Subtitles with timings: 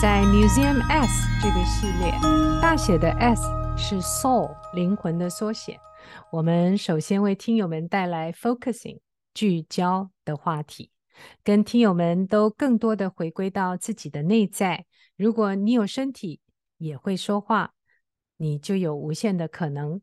[0.00, 2.12] 在 Museum S 这个系列，
[2.62, 3.42] 大写的 S
[3.76, 5.78] 是 Soul 灵魂的缩写。
[6.30, 9.00] 我们首先为听友们带来 Focusing
[9.34, 10.90] 聚焦的话题，
[11.42, 14.86] 跟听友们都更多的回归到自己的内在。
[15.16, 16.40] 如果你有身体，
[16.78, 17.72] 也会说话，
[18.36, 20.00] 你就有无限的可能。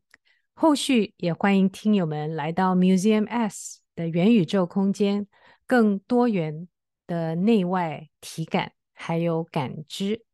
[0.54, 5.26] 后续也欢迎听友们来到 Museum S 的元宇宙空间，
[5.66, 6.68] 更多元
[7.06, 8.72] 的内外体感。
[8.94, 10.24] 还有感知。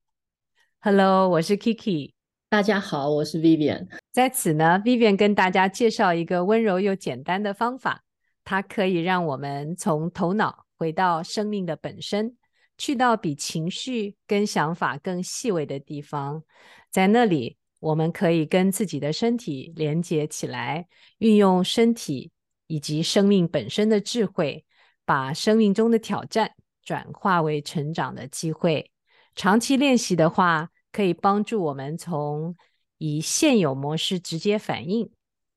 [0.78, 2.12] Hello，我是 Kiki。
[2.48, 3.88] 大家好，我是 Vivian。
[4.12, 8.02] 在此呢，Vivian 跟大家介绍一个温柔又简单的方法，
[8.44, 12.36] 它可以让我们从头脑回到生命的本身，
[12.76, 16.42] 去到比情绪跟想法更细微的地方。
[16.90, 22.32] 在那里，我们可以跟自己的身体连接起来，运用身体
[22.66, 24.64] 以及生命本身的智慧，
[25.04, 26.52] 把生命中的挑战。
[26.90, 28.90] 转化为成长的机会。
[29.36, 32.56] 长期练习的话，可以帮助我们从
[32.98, 35.08] 以现有模式直接反应，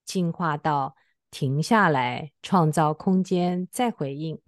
[0.05, 0.95] 进化到
[1.31, 4.39] 停下来，创造空间再回应，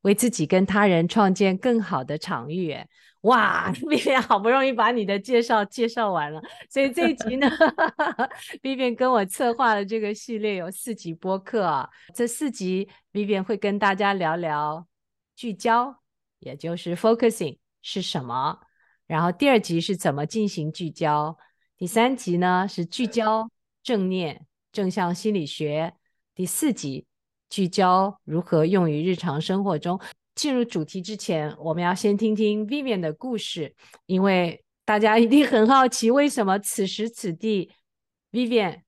[0.00, 2.74] 为自己跟他人创建更好的场域。
[3.20, 7.50] 哇， Vivian 好不容易把你的介绍介绍完了，所以这一集呢，
[8.64, 11.86] Vivian 跟我策划了这个系列有四集播客。
[12.14, 14.86] 这四集 Vivian 会跟大家聊聊
[15.36, 15.99] 聚焦。
[16.40, 18.58] 也就是 focusing 是什么？
[19.06, 21.38] 然后第二集是怎么进行聚焦？
[21.76, 23.50] 第三集呢是聚焦
[23.82, 25.94] 正念正向心理学。
[26.34, 27.06] 第四集
[27.48, 30.00] 聚焦如何用于日常生活中。
[30.34, 33.74] 进入主题之前，我们要先听听 Vivian 的故事，
[34.06, 37.70] 因为大家一定很好奇，为什么此时此地
[38.30, 38.82] Vivian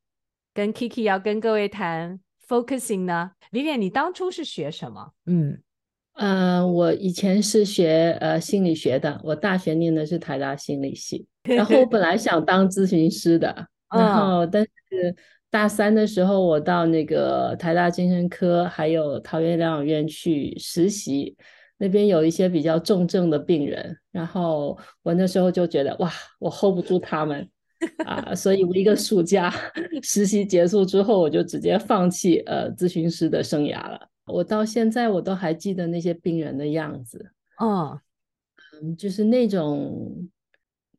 [0.54, 5.12] 跟 Kiki 要跟各位谈 focusing 呢？Vivian，你当初是学什么？
[5.26, 5.62] 嗯。
[6.14, 15.16] 呃，我以前是学呃心理学的，我大学念的是台大心理系， 然后我本来想当咨询师的， 然后但是
[15.50, 21.36] 大三的时候，我到那个台大精神科还有桃园疗养院去实习，
[21.78, 27.48] 那边有一些比较重症的病人，然后我那时候就觉得哇，我 hold 不住他们
[28.04, 29.52] 啊，所以我一个暑假
[30.02, 34.08] 实习结束之后，我就直接放弃呃咨询师的生涯了。
[34.26, 38.00] 我到现在我都还记得那些病人的样子，哦，
[38.80, 40.28] 嗯，就是那种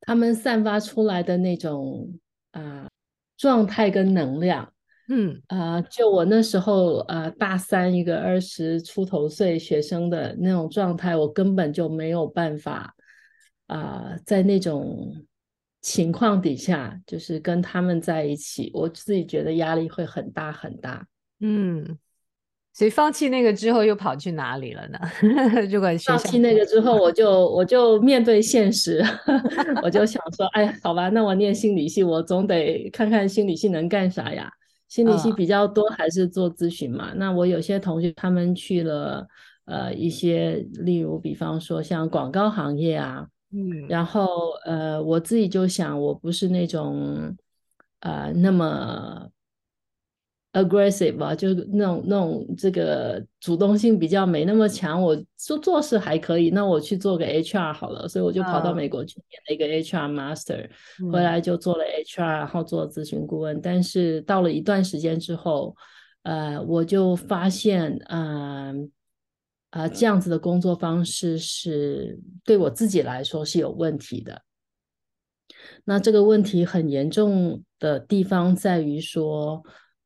[0.02, 2.20] 他们散发出来的那种
[2.52, 2.90] 啊、呃、
[3.38, 4.74] 状态跟能量，
[5.08, 5.42] 嗯。
[5.48, 12.94] 啊、呃，就我那时候啊、呃、大三一个二十出头岁学生的那种状态，我根本就没有办法
[13.68, 15.26] 啊、呃、在那种
[15.82, 21.08] 情况底下，就是跟他们在一起，我自己觉得压力会很大很大，
[21.40, 21.98] 嗯。
[22.74, 24.98] 所以放弃那个之后，又跑去哪里了呢？
[25.70, 29.04] 如果放弃那个之后，我 就我就面对现实，
[29.84, 34.52] 我就想说，哎，好吧，那我念心理系，我总得看看心理系能干啥呀？
[34.88, 37.12] 心理系比较多，还是做咨询嘛？
[37.12, 39.28] 哦、那我有些同学他们去了，
[39.66, 47.36] 呃，一些例如，比方说像广告行业啊，嗯，然后呃，我自己就想，我不是那种
[48.00, 49.30] 呃那么。
[50.54, 55.02] Aggressive 吧，就是那种那种这个主动性比较没那么强。
[55.02, 60.70] 我做做事还可以，那我去做个 HR 好了，所以我就跑到美国去念了一个 HR master，、
[61.02, 61.12] oh.
[61.12, 63.60] 回来就做了 HR，然后做咨询顾问。
[63.62, 65.76] 但是到了一段时间之后，
[66.22, 68.92] 呃，我就发现，嗯、
[69.72, 74.44] 呃，啊、呃，这样子的工作方式是对我自己来说是有问题的。
[75.86, 79.64] 那这个问题很严重的地方在于说。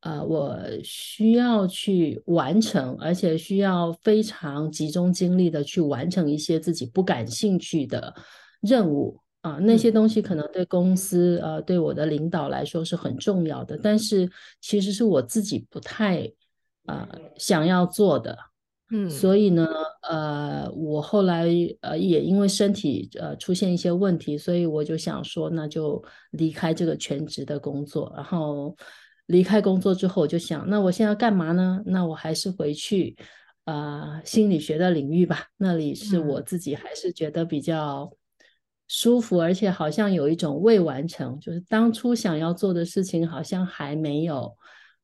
[0.07, 8.15] 呃，我需要去完成，而且需要非常集中精力的去完成一些自己不感兴趣的
[8.61, 9.19] 任务。
[9.41, 14.29] 啊，呃，那些东西可能对公司呃，对我的领导来说是很重要的，但是
[14.61, 16.31] 其实是我自己不太
[16.85, 17.05] 呃
[17.37, 18.37] 想要做的，
[18.91, 19.67] 嗯，所以呢，
[20.09, 21.47] 呃，我后来
[21.81, 26.01] 呃也因为身体呃出现一些问题，所以我就想说，那就
[26.31, 28.73] 离开这个全职的工作，然后。
[29.27, 31.81] 离开工作之后，我就想，那我现在要干嘛呢？
[31.85, 33.15] 那我还是回去，
[33.65, 35.47] 啊、呃，心理学的领域吧。
[35.57, 38.09] 那里是我自己还是觉得比较
[38.87, 44.55] 舒服，嗯、而且好像有一种未完成，就是当初想要做的事情好像还没有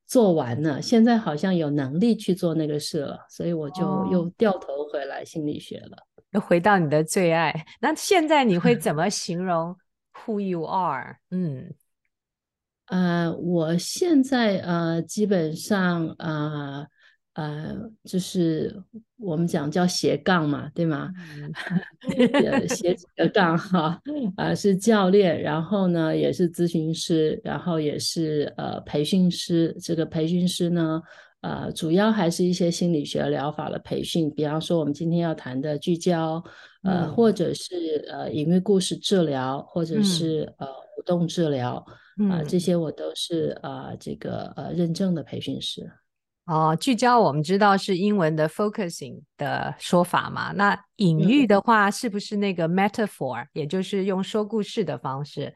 [0.07, 0.81] 做完呢。
[0.81, 7.65] 现在好像有能力去做那个事了，所以我就又掉头回来心理学了，哦、又回到你的最爱。
[7.81, 9.75] 那现在你会 怎么形容
[10.25, 11.17] Who you are？
[11.29, 11.73] 嗯。
[12.87, 16.85] 呃，我现在呃，基本上呃
[17.33, 18.79] 呃，就是
[19.17, 21.09] 我们讲叫斜杠嘛，对吗？
[21.37, 21.51] 嗯、
[22.69, 23.99] 斜几个杠哈，
[24.35, 29.75] 啊是教练，然后呢也是咨询师，然后也是呃培训师。
[29.81, 31.01] 这个培训师呢，
[31.41, 36.43] 呃主要还是一些心理学疗法的培训，比方说我们今天要谈的聚焦，
[36.83, 41.83] 呃、嗯、或者是呃隐喻故事治疗，或者是、嗯、呃互动治疗，
[42.29, 45.91] 啊、呃、这些我都是啊、呃、这个呃认证的培训师。
[46.45, 50.51] 哦，聚焦我们知道是英文的 focusing 的说法嘛？
[50.51, 55.55] 那隐喻的话，是不是那个 metaphor，、嗯、也就是用说故事的方式？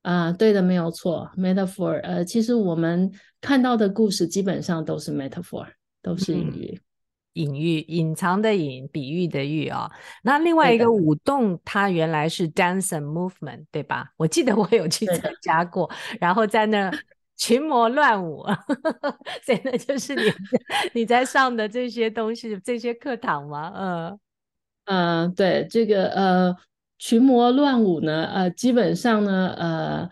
[0.00, 2.00] 啊，对的，没有错，metaphor。
[2.00, 3.12] 呃，其实我们
[3.42, 5.66] 看到的故事基本上都是 metaphor，
[6.00, 6.80] 都是隐喻，嗯、
[7.38, 9.92] 隐喻，隐藏的隐，比喻的喻啊、哦。
[10.22, 14.10] 那另外一个舞动，它原来是 dance and movement，对吧？
[14.16, 15.90] 我记得我有去参加过，
[16.20, 16.90] 然后在那。
[17.40, 18.44] 群魔乱舞，
[19.46, 20.22] 真的就是你
[20.92, 23.72] 你在上的这些东西，这些课堂吗？
[23.76, 24.18] 嗯
[24.86, 26.56] 嗯、呃，对，这个呃
[26.98, 30.10] 群魔乱舞呢，呃，基本上呢，呃，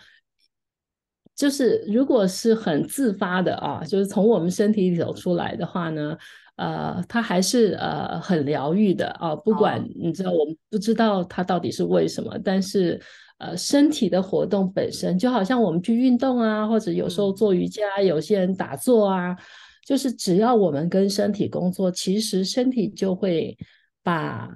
[1.34, 6.16] 就是如果是很自发的啊，就是从我们身体里走出来的话呢，
[6.56, 13.00] 呃，它还是呃很疗愈的啊，不管你知道，我们不知道它到底是为什么，但是。
[13.38, 19.36] 呃，身体的活动本身就好像我们去运动啊，或者有时候做瑜伽，嗯、有些人打坐啊，
[19.86, 23.54] 就是只要我们跟身体工作，其实身体就会
[24.02, 24.48] 把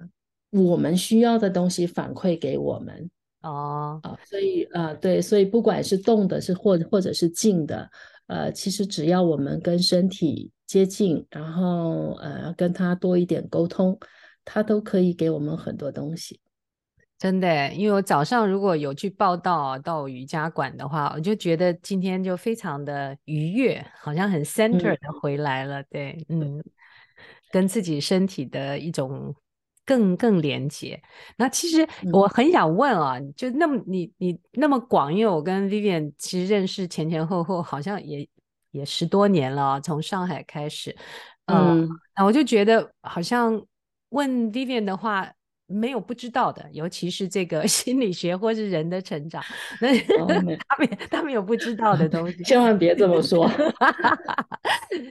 [0.51, 3.11] 我们需要的东西反馈给我们。
[3.43, 7.87] 哦，啊，所以呃，对，所以不管是动的，是或或者是静的，
[8.29, 13.99] 呃，其实只要我们跟身体接近，然后呃，跟他多一点沟通，
[14.45, 16.39] 他都可以给我们很多东西。
[17.19, 25.81] 真的，因为我早上如果有去报到到瑜伽馆的话，我就觉得今天就非常的愉悦，好像很 center 的回来了。
[25.81, 26.63] 嗯、对，嗯，
[27.51, 29.35] 跟自己身体的一种
[29.85, 31.03] 更更连接。
[31.37, 38.29] 那其实我很想问啊，嗯、就那么你你那么广，因为我跟 Vivian 其实认识前前后后好像也
[38.71, 40.95] 也十多年了，从上海开始，
[41.47, 43.65] 嗯，那、嗯、我就觉得好像
[44.11, 45.31] 问 Vivian 的话。
[45.73, 49.41] 没有不知道的，尤其是这个 心理学或是人的成长，
[49.81, 50.27] 那、哦、
[50.67, 53.49] 他们他们有不知道的东西， 千万别这么说，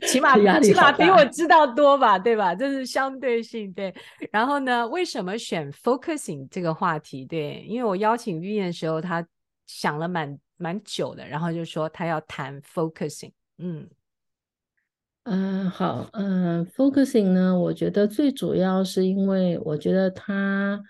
[0.05, 2.53] 起码起码比我知道多吧，对吧？
[2.53, 3.95] 这是相对性，对。
[4.33, 7.23] 然后呢，为什么选 focusing 这个话题？
[7.23, 9.25] 对，因为我邀请 Vivian 的时候，他
[9.65, 13.89] 想了蛮蛮久的，然后就说他要谈 focusing，嗯。
[15.23, 20.81] 嗯、好，嗯、，focusing 呢，我觉得最主要是因为我觉得它，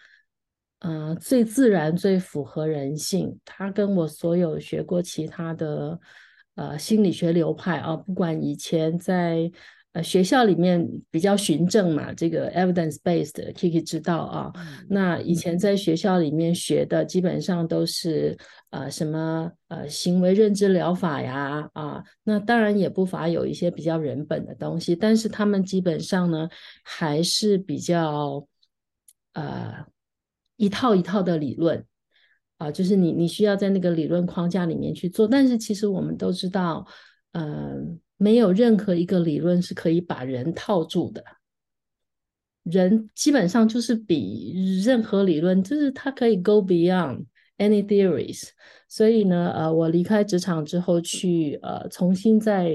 [0.80, 3.38] 呃，最自然、最符合人性。
[3.44, 6.00] 它跟我所有学过其他的，
[6.56, 9.52] 呃，心理学流派啊，不管以前在。
[10.00, 14.52] 呃，学校里面比较循证嘛，这个 evidence based，Kiki 知道啊。
[14.56, 18.38] 嗯、那以前在学校里面学的，基本上都是
[18.70, 22.04] 呃什么呃行为认知疗法呀啊。
[22.24, 26.48] 那当然也不乏有一些比较人本的东西，但是他们基本上呢
[26.84, 28.48] 还是比较
[29.34, 29.86] 呃
[30.56, 31.84] 一套一套的理论
[32.58, 35.28] 啊，就是你你需要在那个理论框架里面去做。
[35.28, 36.86] 但是其实我们都知道，
[37.34, 37.98] 嗯、呃。
[38.20, 41.24] 没有任何一个理论是可以把人套住的，
[42.64, 47.26] 人基本上就是比任何理论，就是它可以 go beyond
[47.58, 48.50] any theories。
[48.90, 52.70] 所以呢，呃，我离开职场之后去呃重新再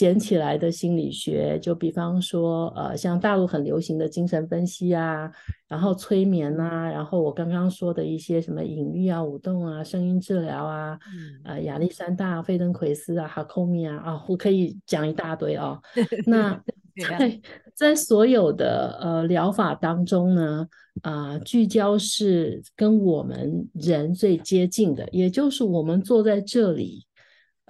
[0.00, 5.30] 捡起来的心理学，就比方说呃像大陆很流行的精神分析啊，
[5.68, 15.78] 然后催眠啊，然后我刚刚说的一些什么隐喻啊、舞动啊、声音治疗啊，嗯、呃亚历山大、费登奎斯啊、哈蔻米啊，啊，我可以讲一大堆哦。
[16.24, 16.58] 那
[17.06, 17.40] 在
[17.74, 20.66] 在所有的呃疗法当中呢，
[21.02, 27.04] 啊、呃，聚焦是跟我们人最接近的，也就是我们坐在这里。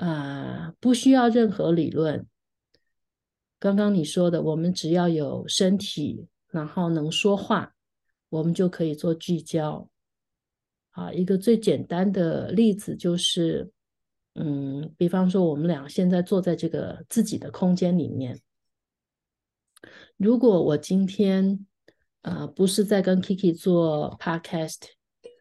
[0.01, 0.07] 啊、
[0.67, 2.27] 呃，不需要任何理论。
[3.59, 7.75] 刚刚你说的，我们只要有身体，然后能说话，
[8.31, 9.91] 我们就可以做聚焦。
[10.93, 13.71] 啊，一个最简单的例子就是，
[14.37, 18.41] 嗯，比方说我们俩现在坐在这个自己的空间里面，
[20.17, 21.67] 如果我今天，
[22.23, 24.81] 呃，不是在跟 Kiki 做 Podcast，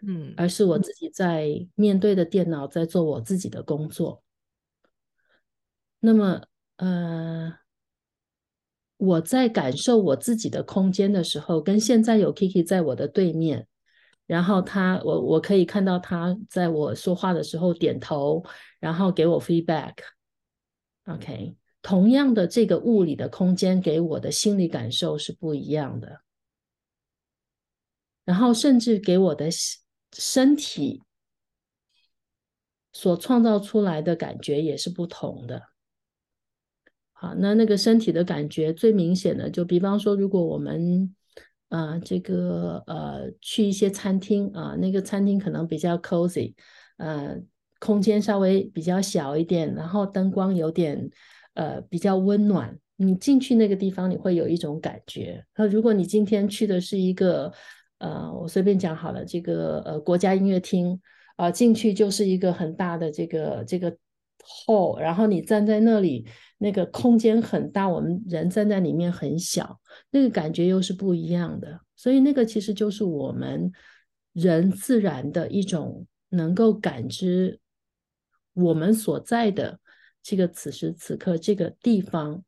[0.05, 4.21] 嗯，而是我自己在面对的电脑在做我自己的工作。
[5.99, 6.41] 那么，
[6.77, 7.57] 呃，
[8.97, 13.67] 我在感受我自己的空间的时候，跟现在有 Kiki 在我的对面，
[14.25, 18.45] 然后他，我我可以看到他在我说话的时候点头，
[18.79, 19.95] 然后给我 feedback。
[21.05, 26.21] OK，同样的这个物理的空间给我的心理感受是不一样的，
[28.23, 29.49] 然后甚至给我的
[30.13, 31.01] 身体
[32.93, 35.68] 所创造出来的感觉也是不同的。
[37.21, 41.13] 好，那那个身体的感觉最明显的，就比方说，如果我们
[41.67, 46.53] 啊、这个呃去一些餐厅啊、那个餐厅可能比较 cozy，
[46.95, 47.35] 呃，
[47.81, 51.09] 空间稍微比较小一点，然后灯光有点
[51.55, 55.45] 呃比较温暖，你进去那个地方，你会有一种感觉。
[55.57, 57.51] 那如果你今天去的是一个
[57.97, 60.97] 呃，我随便讲好了，这个呃国家音乐厅
[61.35, 63.95] 啊、进去就是一个很大的这个这个
[64.43, 66.27] hall，然后你站在那里。
[66.61, 69.79] 那个空间很大，我们人站在里面很小，
[70.09, 71.79] 那个感觉又是不一样的。
[71.95, 73.71] 所以那个其实就是我们
[74.33, 77.61] 人自然的一种能够感知
[78.51, 79.79] 我们所在的
[80.21, 82.43] 这个此时此刻这个地方，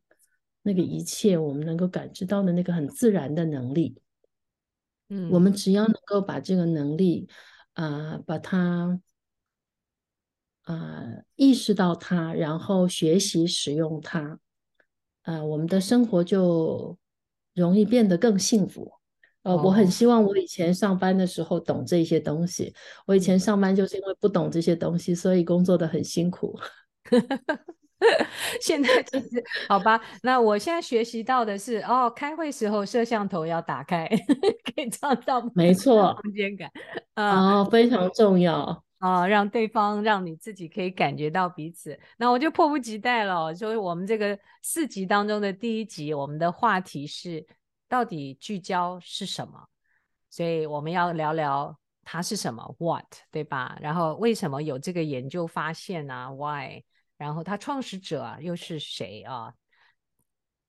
[0.61, 3.95] 那个一切我们能够感知到的那个很自然的能力。
[5.07, 7.29] 嗯，我们只要能够把这个能力
[7.75, 8.99] 啊，呃，把它。
[10.71, 14.39] 呃，意识到它，然后学习使用它，
[15.23, 16.97] 呃，我们的生活就
[17.53, 18.89] 容易变得更幸福。
[19.43, 22.73] 呃，我很希望我以前上班的时候懂这些东西。
[23.05, 26.57] 我以前上班就是因为不懂这些东西，所以工作的很辛苦。
[28.61, 34.07] 现在其实好吧，那我现在学习到的是，哦，开会时候摄像头要打开，
[34.73, 36.71] 可以创造没错空间感。
[37.15, 38.81] 哦，非常重要。
[39.01, 41.99] 啊、哦，让对方，让你自己可以感觉到彼此。
[42.17, 43.51] 那我就迫不及待了。
[43.55, 47.43] 所以，我们这个四集当中的第一集，我们的话题是
[47.89, 49.67] 到底聚焦是什么？
[50.29, 53.75] 所以我们要聊聊它是什么，what，对吧？
[53.81, 56.83] 然后为什么有这个研究发现啊？Why？
[57.17, 59.51] 然后它创始者啊又是谁啊？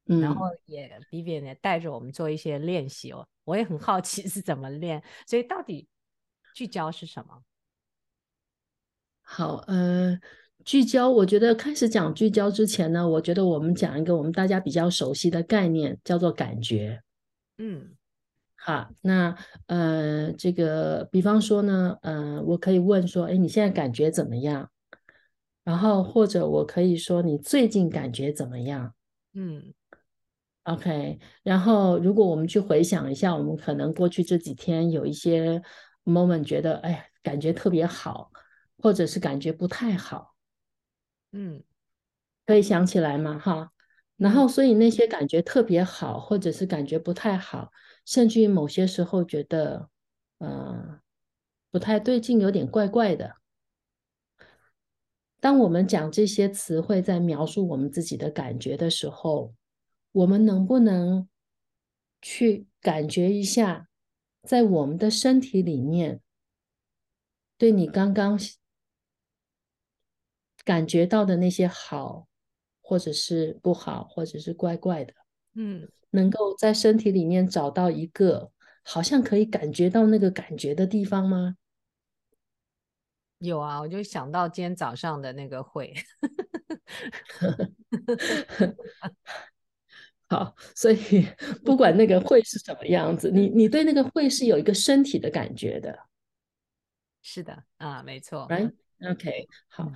[0.07, 3.29] 嗯，然后也 Vivian 也带着我们做一些练习哦。
[3.45, 5.03] 我也很好奇是怎么练。
[5.27, 5.87] 所以，到底
[6.55, 7.43] 聚焦是什么？
[9.23, 10.19] 好，呃，
[10.65, 17.03] 聚焦，我觉得开始讲聚焦之前呢，我觉得我们讲一个我们大家比较熟悉的概念，叫做感觉。
[17.57, 17.97] 嗯，
[18.57, 19.35] 好，那
[19.67, 24.69] 呃，这个比方说呢，呃，我可以问说，哎，你现在感觉怎么样？
[25.65, 28.93] 然后或者我可以说，你最近感觉怎么样？
[29.33, 29.73] 嗯
[30.65, 31.21] ，OK。
[31.45, 35.63] 然后如果我们去回想一下，我们可能过去这几天有一些
[36.05, 38.32] moment 觉得，哎，感觉特别好。
[38.83, 40.35] 或者是感觉不太好，
[41.31, 41.63] 嗯，
[42.45, 43.39] 可以想起来吗？
[43.39, 43.73] 哈，
[44.17, 47.71] 然后所以那些感觉特别好，或者是感觉不太好，
[48.05, 49.89] 甚至于某些时候觉得，
[50.39, 51.01] 呃，
[51.71, 53.37] 不太对劲，有点怪怪的。
[55.39, 59.55] 当我们讲这些词汇在描述我们自己的感觉的时候，
[60.11, 61.29] 我们能不能
[62.21, 63.87] 去感觉一下，
[64.43, 66.21] 在我们的身体里面，
[67.57, 68.37] 对你刚刚。
[70.65, 72.29] 感觉到的那些好，
[72.81, 75.13] 或者是不好，或者是怪怪的，
[75.55, 78.53] 嗯，能够在身体里面找到一个
[78.83, 81.57] 好像可以感觉到那个感觉的地方吗？
[83.39, 85.93] 有啊，我就想到今天早上的那个会。
[90.29, 90.97] 好，所以
[91.65, 95.99] 不管那个会是什么样子，你你对那个会是有一个身体的感觉的。
[97.21, 98.47] 是的，啊，没错。
[98.49, 98.73] Right?
[99.11, 99.93] OK，好。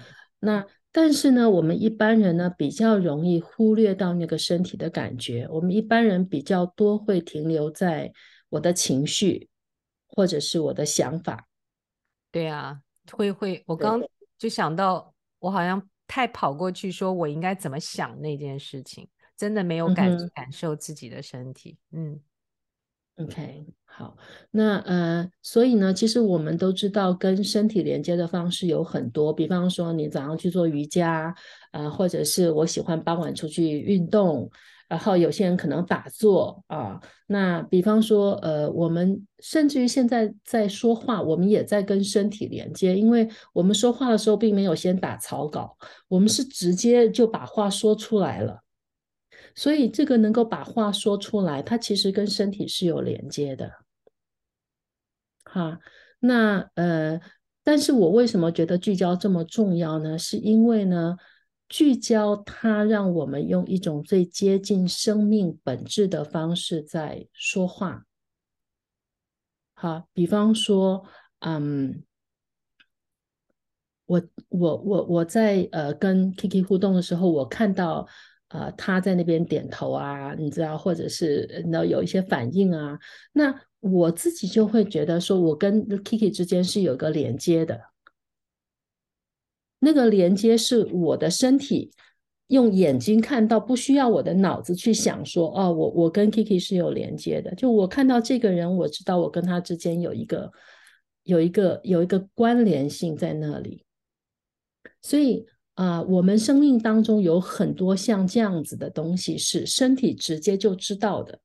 [0.47, 5.47] 嗯那但是呢，我们一般人呢比较容易忽略到那个身体的感觉。
[5.50, 8.11] 我们一般人比较多会停留在
[8.49, 9.50] 我的情绪，
[10.09, 11.49] 或者是我的想法。
[12.31, 12.81] 对啊，
[13.12, 13.62] 会会。
[13.67, 14.00] 我刚
[14.38, 21.76] 就想到，我好像太跑过去，说我应该怎么想那件事情，真的没有感、嗯、感受自己的身体。
[21.93, 22.19] 嗯。
[23.18, 24.14] OK，好，
[24.50, 31.35] 那呃，所以呢，其实我们都知道跟身体连接的方式有很多，比方说你早上去做瑜伽，
[31.73, 34.50] 呃，或者是我喜欢傍晚出去运动，
[34.87, 37.00] 然后有些人可能打坐啊。
[37.26, 45.75] 那比方说，呃，我们甚至于现在在说话，我们也在跟身体连接，因为我们说话的时候并没有先打草稿，
[46.08, 48.61] 我们是直接就把话说出来了。
[49.58, 53.72] 所以这个能够把话说出来，它其实跟身体是有连接的。
[55.44, 55.78] 好，
[56.20, 57.18] 那呃，
[57.64, 60.18] 但是我为什么觉得聚焦这么重要呢？
[60.18, 61.16] 是因为呢，
[61.70, 68.04] 聚焦它让我们用一种最接近生命本质的方式在说话。
[69.72, 71.06] 好，比方说，
[71.38, 72.04] 嗯，
[74.04, 78.06] 我我我我在呃跟 Kiki 互动的时候，我看到。
[78.49, 82.97] 呃他在那边点头啊，你知道，或者是那有一些反应啊，
[83.33, 87.81] 那我自己就会觉得说，我跟 Kiki 之间是有个连接的，
[89.81, 91.91] 那个连接是我的身体
[92.47, 100.53] 用眼睛看到，不需要我的脑子去想说，哦，我我跟 Kiki 是有连接的，就我看到这个人，我知道我跟他之间有一个
[101.25, 103.85] 有一个有一个关联性在那里，
[105.03, 105.47] 所以。
[105.76, 111.38] 啊、呃，我们生命当中有很多像这样子的东西，是身体直接就知道的。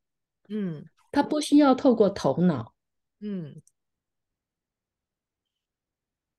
[0.47, 2.73] 嗯，它不需要透过头脑。
[3.19, 3.61] 嗯，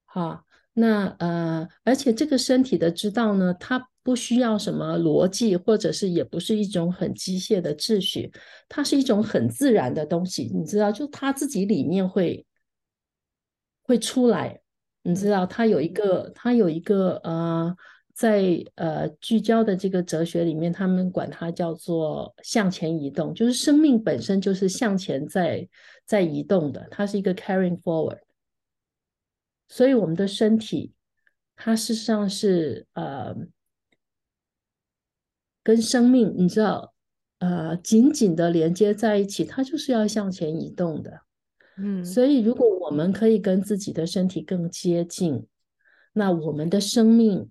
[0.06, 8.32] 好，那呃，而且这个身体的知道呢，它不需要什么逻辑，或者是也不是一种很机械的秩序，
[8.70, 10.50] 它是一种很自然的东西。
[10.54, 12.46] 你知道，就它自己里面会
[13.82, 14.61] 会出来。
[15.02, 17.76] 你知道，它有一个，它有一个，呃，
[18.14, 25.68] 在呃聚焦的这个哲学里面，他们管它叫做向前移动，就是生命本身就是向前在
[26.06, 28.20] 在移动的，它是一个 carrying forward。
[29.68, 30.92] 所以我们的身体，
[31.56, 33.34] 它事实上是呃
[35.64, 36.94] 跟生命，你知道，
[37.38, 41.22] 呃紧紧的连接在一起，它就是要向前移动的。
[41.84, 45.48] 嗯，所以如果我们可以跟自己的身体更接近，
[46.12, 47.50] 那我们的生命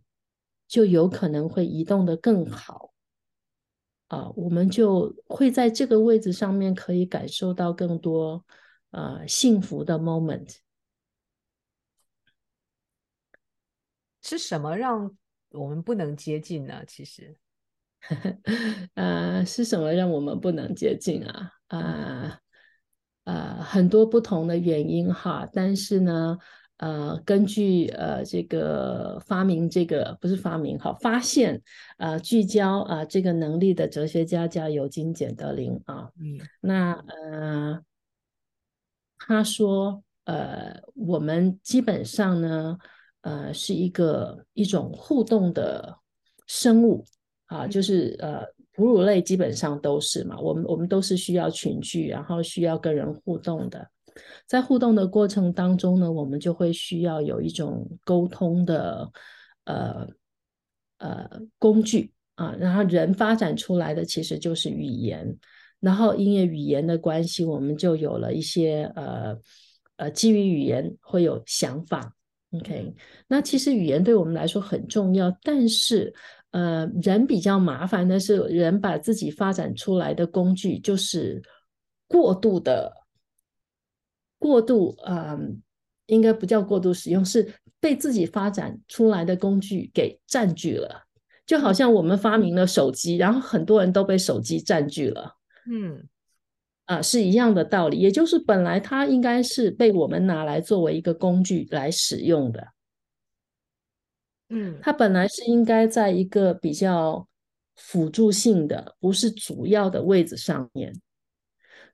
[0.67, 2.93] 就有可能会移动的更好
[4.07, 8.45] 啊，我们就会在这个位置上面可以感受到更多
[8.91, 10.57] 呃幸福的 moment。
[14.21, 15.13] 是什么让
[15.49, 16.83] 我们不能接近呢？
[16.87, 17.35] 其实，
[18.95, 21.51] 呃，是什么让我们不能接近啊？
[21.67, 22.39] 啊、呃？
[23.23, 26.37] 呃，很多不同的原因哈，但是呢，
[26.77, 31.61] 呃，根据呃这个发明这个不是发明哈，发现
[31.97, 37.79] 呃聚焦啊、呃、这个能力的哲学家叫尤金简德林啊，嗯，那呃
[39.19, 42.77] 他说呃我们基本上呢
[43.21, 45.99] 呃是一个一种互动的
[46.47, 47.05] 生物
[47.45, 48.43] 啊，就是呃。
[48.73, 53.85] 哺乳类基本上都是嘛，我们我们都是需要群聚，然后需要跟人互动的。
[54.47, 59.11] 在互动的过程当中呢，我们就会需要有一种沟通的
[59.65, 60.07] 呃
[60.99, 61.29] 呃
[61.59, 62.55] 工具啊。
[62.57, 65.37] 然后人发展出来的其实就是语言，
[65.81, 69.37] 然后因为语言的关系，我们就有了一些呃
[69.97, 72.15] 呃基于语言会有想法。
[72.51, 72.93] OK，
[73.27, 76.13] 那其实语言对我们来说很重要，但是。
[76.51, 81.41] 呃，人比较麻烦的是，人把自己发展出来的工具就是
[82.07, 82.91] 过度的
[84.37, 85.39] 过度，呃，
[86.07, 91.03] 应该不叫过度使用，是被自己发展出来的工具给占据了。
[91.45, 95.35] 就好像我们发明了手机，然后很多人都被手机占据了。
[95.69, 96.07] 嗯，
[96.85, 102.67] 啊、呃，是一样的道理，也就是本来它应该是被我们拿来作为一个工具来使用的。
[104.53, 107.25] 嗯，它本来是应该在一个比较
[107.77, 110.93] 辅助性的，不是主要的位置上面。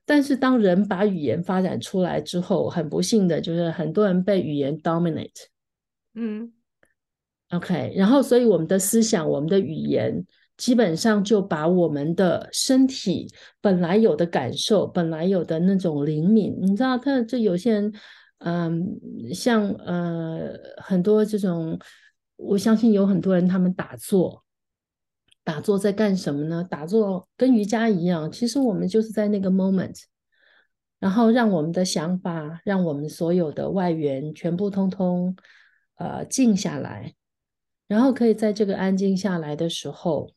[0.04, 5.46] 但是当人把语言发展出来之后，很不幸的就是很多人被语言 dominate。
[6.14, 6.52] 嗯
[7.50, 13.28] ，OK，然后所以我们的思想、我们的语言，基本上就把我们的身体
[13.60, 17.92] 本来有的感受、本来有的那种灵敏，你知道，他这有些人，
[18.38, 18.98] 嗯，
[19.32, 21.78] 像呃很多这种。
[22.38, 24.44] 我相信有很多人，他们打坐，
[25.42, 26.62] 打坐在干什么呢？
[26.62, 30.04] 打坐跟瑜伽一样，其实我们就是在那个 moment，
[31.00, 35.36] 然后让我们的想法，让我们所有的外缘全部通通
[35.96, 37.14] 呃静下来，
[37.88, 40.30] 然后可以在这个安静下来的时候，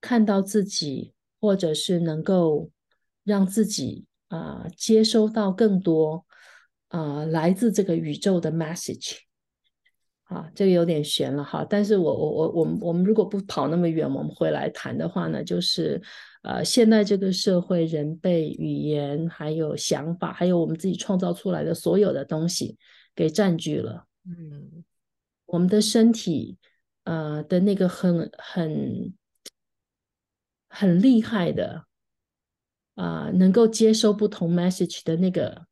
[0.00, 2.70] 看到自己，或者是能够
[3.24, 6.26] 让自己啊、接收到更多。
[6.92, 9.16] 啊、呃，来自这个宇宙的 message，
[10.24, 11.64] 啊，这个有点悬了哈。
[11.64, 15.98] 但是我我我我们我们如果不跑那么远，我们回来谈的话呢，就是
[16.42, 22.76] 呃，现在这个社会，人被语言、还有想法，还有我们自己创造出来的所有的东西
[23.14, 24.04] 给占据了。
[24.26, 24.84] 嗯，
[25.46, 26.58] 我们的身体，
[27.04, 29.14] 呃的那个很很
[30.68, 31.86] 很厉害的，
[32.96, 35.71] 啊、呃，能够接收不同 message 的那个。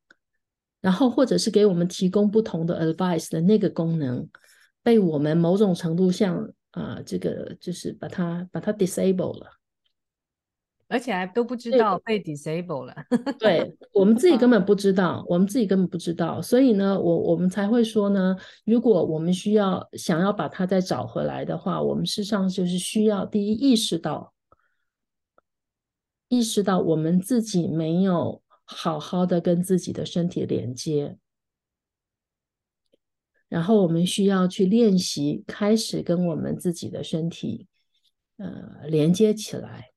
[0.81, 4.27] 然后，或者是给我们提供不同的 advice 的那个功能，
[4.83, 6.37] 被我们某种程度上
[6.71, 9.47] 啊、呃，这个就是把它把它 disable 了。
[10.89, 12.93] 而且还都不知道被 disable 了。
[13.39, 24.33] 对，我们自己根本不知道，我们自己根本不知道，所以呢，我我们才会说呢，如果我们需要想要把它再找回来的话，我们事实上就是需要第一意识到，
[26.27, 31.19] 意识到我们自己没有好好的跟自己的身体连接，
[33.49, 37.67] 然后我们需要去练习，开始跟我们自己的身体，
[38.37, 39.91] 呃，连接起来。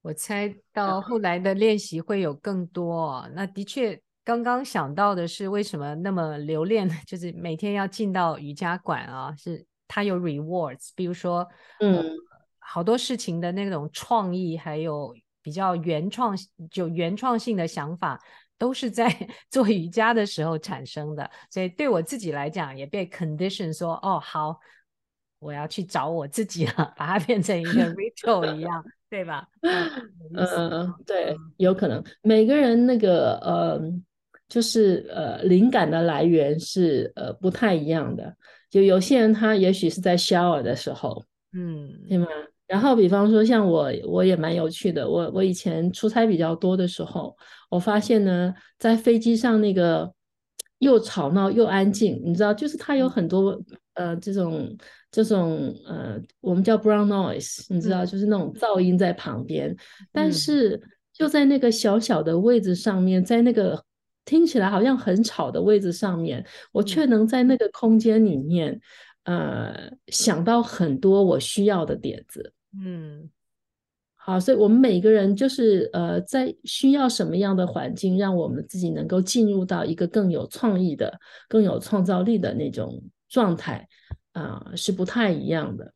[0.00, 3.30] 我猜到后来的练习会有更多哦。
[3.34, 11.46] 那的确，刚刚想到的是为什么那么留恋， 就是每天要进到瑜伽馆啊，是它有 rewards，比如说，
[11.80, 12.04] 嗯、呃，
[12.72, 16.36] 好多事情的那种创意，还有比较原创，
[16.70, 18.20] 就原创性的想法，
[18.56, 19.08] 都是在
[19.50, 21.28] 做瑜伽的时候产生的。
[21.50, 24.60] 所以对我自己来讲，也被 condition 说，哦，好，
[25.40, 28.84] 我要去找我自己了， 把它变成一个 ritual 一样。
[29.10, 29.44] 对吧？
[29.62, 29.90] 嗯、
[30.36, 33.82] 呃，对，有可能每个人那个呃，
[34.48, 38.36] 就是呃，灵感的来源是呃不太一样的。
[38.70, 42.28] 就有些人他也许是在 shower 的时候，嗯，对吗？
[42.70, 45.08] 然后比方说像我，我也蛮有趣的。
[45.08, 47.36] 我我以前出差比较多的时候，
[47.68, 50.10] 我发现呢，在飞机上那个
[50.78, 53.60] 又吵闹又安静，你知道，就是它有很多
[53.94, 54.76] 呃这种。
[55.12, 59.68] 这种呃，我们叫 brown noise，你知道，就是那种噪音在旁边。
[59.68, 59.76] 嗯、
[60.12, 60.80] 但是
[61.12, 63.84] 就在那个小小的位置上面，在那个
[64.24, 68.80] 听起来好像很吵的位置上面，我却能在那个空间里面，
[69.24, 72.52] 呃，想到很多我需要的点子。
[72.72, 73.30] 嗯，
[74.16, 83.88] 好，所以我们每个人就是呃，在需要什么样的环境，让我们自己能够进入到一个更有创意的、更有创造力的那种状态。
[84.32, 85.92] 啊、呃，是不太一样的。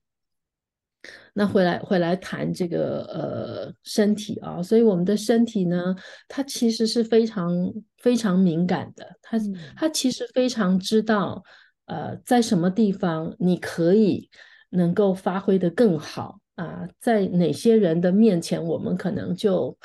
[1.34, 5.94] 那回来回来谈这个呃身体啊，所以我们的身体呢，
[6.26, 7.52] 它其实是非常
[7.98, 9.06] 非常敏感的。
[9.22, 9.38] 它
[9.76, 11.44] 它其实非常知道
[11.86, 14.28] 呃在什么地方你可以
[14.70, 19.76] 能够发挥的更好啊、呃，在哪些人的面前我们可能就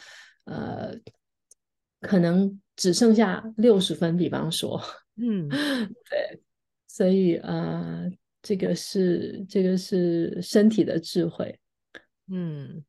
[0.46, 0.94] 呃
[2.02, 4.82] 可能只剩下六十分，比方说，
[5.18, 5.48] 嗯，
[6.10, 6.42] 对，
[6.88, 7.52] 所以啊。
[7.52, 11.60] 呃这个是这个是身体的智慧，
[12.32, 12.82] 嗯，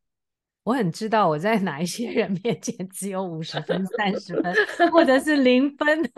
[0.62, 4.54] 我很知道我在哪一些人面前只有五十分、三十分，
[4.92, 6.00] 或者是零分。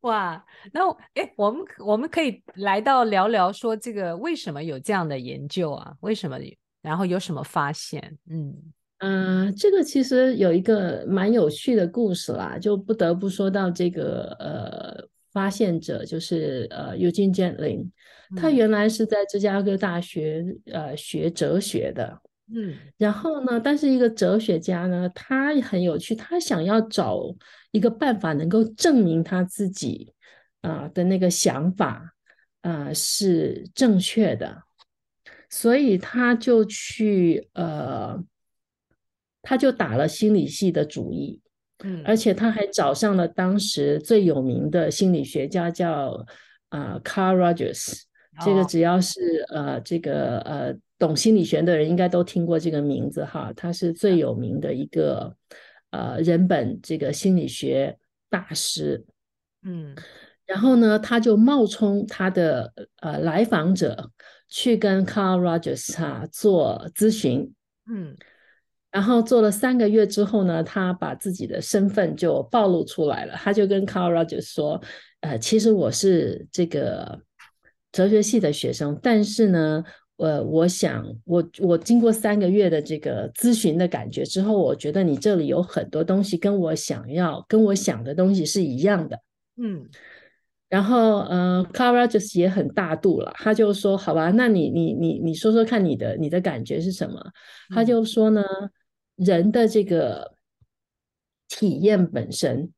[0.00, 5.94] 对，哇，那哎，我们我们可以来到聊聊说这个为什么有这样的研究啊？
[6.00, 6.38] 为什么？
[6.82, 8.18] 然后有什么发现？
[8.28, 8.54] 嗯
[8.98, 15.10] 嗯、呃，这个其实有一个蛮有趣的故事啦，就不得不说到这个呃。
[15.32, 17.88] 发现者就是呃，Eugene Gentlin，
[18.36, 22.20] 他原来是在芝加哥大学呃学哲学的，
[22.54, 27.22] 嗯，然后呢，但是一个哲学家呢，他很有趣，他想要找
[27.70, 30.12] 一个办法能够证明他自己
[30.60, 32.14] 啊、呃、的那个想法
[32.62, 34.62] 啊、呃、是正确的，
[35.48, 38.22] 所以他就去呃，
[39.42, 41.40] 他就打了心理系的主意。
[41.82, 46.26] 嗯，而且他还找上了当时最有名的心理学家叫，叫
[46.70, 48.02] 啊 Carl Rogers。
[48.44, 53.52] 这个只要是呃这个呃懂心理学的人，应该都听过这个名字哈。
[53.56, 55.34] 他是最有名的一个
[55.90, 59.04] 呃人本这个心理学大师。
[59.64, 59.96] 嗯，
[60.46, 64.12] 然后呢，他就冒充他的呃来访者
[64.48, 67.52] 去跟 Carl Rogers 哈做咨询。
[67.90, 68.14] 嗯。
[68.92, 73.34] 然后做了三个月之后呢，他把自己的身份就暴露出来了。
[73.36, 74.82] 他就跟 Carl Rogers 说
[75.22, 77.20] ：“呃，其实我是这个
[77.92, 79.84] 哲学系的学生，但是呢，
[80.20, 89.20] 呃，我想我我经过三个月的这个咨询的感觉之后，我觉得你这里有很多东西跟我想要跟我想的东西是一样的。”
[89.56, 89.88] 嗯，
[90.68, 97.20] 然后呃，Carl Rogers 也很大度了，他就说：“好吧，那你你你你说说看你的你的感觉是什么？”
[97.74, 98.42] 他就说呢。
[99.16, 100.34] 人的这个
[101.46, 102.72] 体验本身，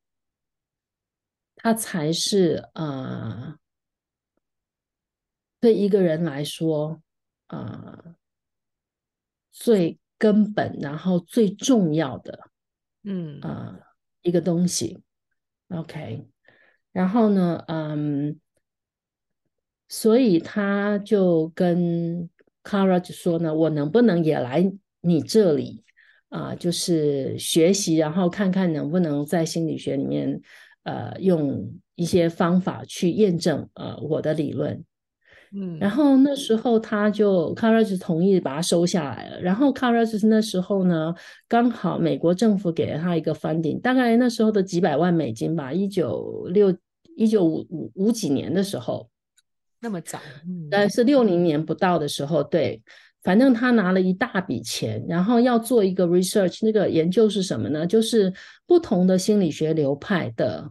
[1.55, 3.59] 它才是啊、呃，
[5.61, 6.99] 对一个人来说啊、
[7.53, 8.15] 呃，
[9.51, 12.39] 最根本然后最重要的，
[13.05, 13.87] 嗯啊、呃，
[14.23, 15.03] 一个东西。
[15.69, 16.27] OK，
[16.93, 18.41] 然后呢，嗯，
[19.87, 22.31] 所以他就跟
[22.65, 25.85] Carl 就说呢，我能不能也来你这里？
[26.31, 30.41] 啊，就是学习，然后看看能不能在心理学里面，
[30.85, 34.83] 呃，用一些方法去验证呃我的理论。
[35.55, 39.41] 嗯，然后那时候他就 Carl Rogers 同意把它收下来了。
[39.41, 41.15] 然后 Carl Rogers 那时候呢，
[41.47, 46.75] 刚好美国政府给了他一个 funding，大概那时候的几百万美金吧，一九六
[47.17, 49.07] 一九五五五几年的时候，
[49.81, 50.19] 那么早，
[50.71, 52.81] 大概是六零年不到的时候，对，
[53.23, 57.87] 反正他拿了一大笔钱，然后要做一个 research，那个研究是什么呢？
[57.87, 58.33] 就是
[58.67, 60.71] 不同的心理学流派的。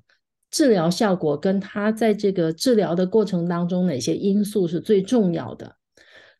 [0.51, 5.75] 治疗效果跟他在这个治疗的过程当中哪些因素是最重要的？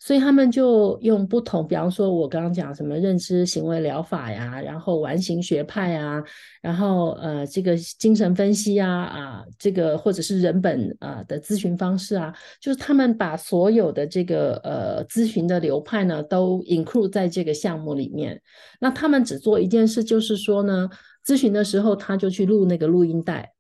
[0.04, 6.24] 所以他们就用不同，比方说我刚刚讲什么认知行为疗法呀，然后完形学派呀，
[6.60, 18.42] 然后呃这个精神分析呀啊，这个或者是人本啊的咨询方式啊，就是他们把所有的这个呃咨询的流派呢都 include 在这个项目里面。
[18.80, 20.90] 那他们只做一件事，就是说呢，
[21.24, 23.54] 咨询的时候他就去录那个录音带。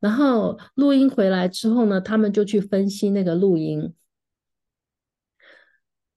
[0.00, 3.94] 然后录音回来之后呢，他们就去分析那个录音。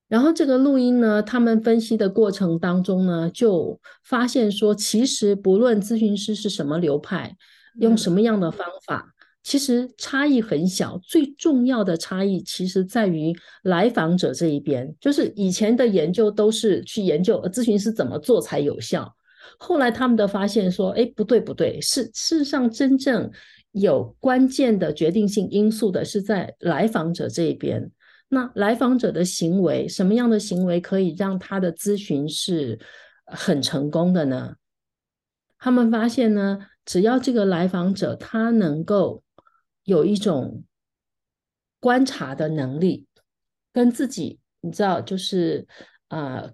[0.07, 7.35] 然后这个录音呢，他们分析的过程当中呢，就发现说，其实不论咨询师是什么流派，
[7.79, 9.13] 用什么样的方法，
[9.43, 10.99] 其实差异很小。
[11.03, 19.15] 最重要的差异其实在于来访者这一边，就是以前的研究都是去研究咨询师怎么做才有效。
[19.59, 23.29] 后来他们的发现说，哎，不对不对，是事实上真正。
[23.71, 27.91] 有关键的决定性因素的是在来访者这边。
[28.27, 32.79] 那来访者的行为，什么样的行为可以让他的咨询是
[33.25, 34.55] 很成功的呢？
[35.57, 39.23] 他们发现呢，只要这个来访者他能够
[39.83, 40.63] 有一种
[41.79, 43.07] 观察的能力，
[43.73, 45.67] 跟自己你知道就是
[46.09, 46.51] 啊、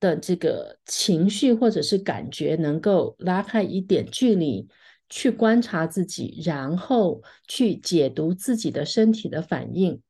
[0.00, 4.68] 的这个情绪或者是感觉能够拉开一点距离。
[5.08, 10.02] 去观察自己，然后去解读自己的身体的反应，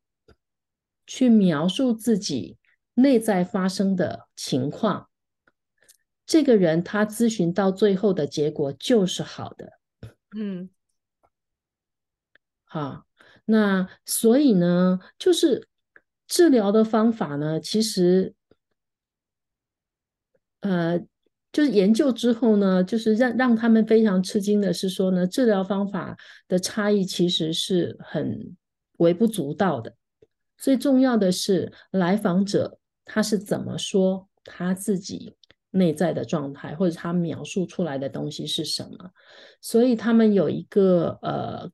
[1.07, 2.57] 去描述自己
[2.95, 5.09] 内在发生的情况。
[6.27, 9.79] 这个人他咨询到最后的结果就是好的。
[10.37, 10.69] 嗯，
[12.65, 13.07] 好，
[13.45, 15.69] 那所以呢，就是
[16.27, 18.35] 治疗的方法呢，其实，
[20.61, 21.07] 呃。
[21.51, 28.55] 就是研究之后呢，就是让让他们非常吃惊的是说呢，治疗方法的差异其实是很
[28.99, 29.95] 微不足道的。
[30.59, 35.37] 最重要的是来访者他是怎么说他自己
[35.71, 39.11] 内在的状态，或者他描述出来的东西是什么。
[39.61, 41.71] 所以他们有一个呃，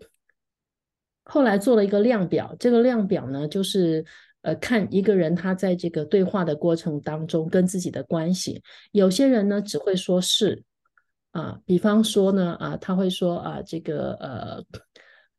[1.25, 4.05] 后来做了一个量表，这个量表呢就是。
[4.45, 10.63] 呃，看一个人他在这个对话的过程当中跟自己的关系，有些人呢只会说是
[11.31, 14.65] 啊，比方说呢啊，他会说啊这个呃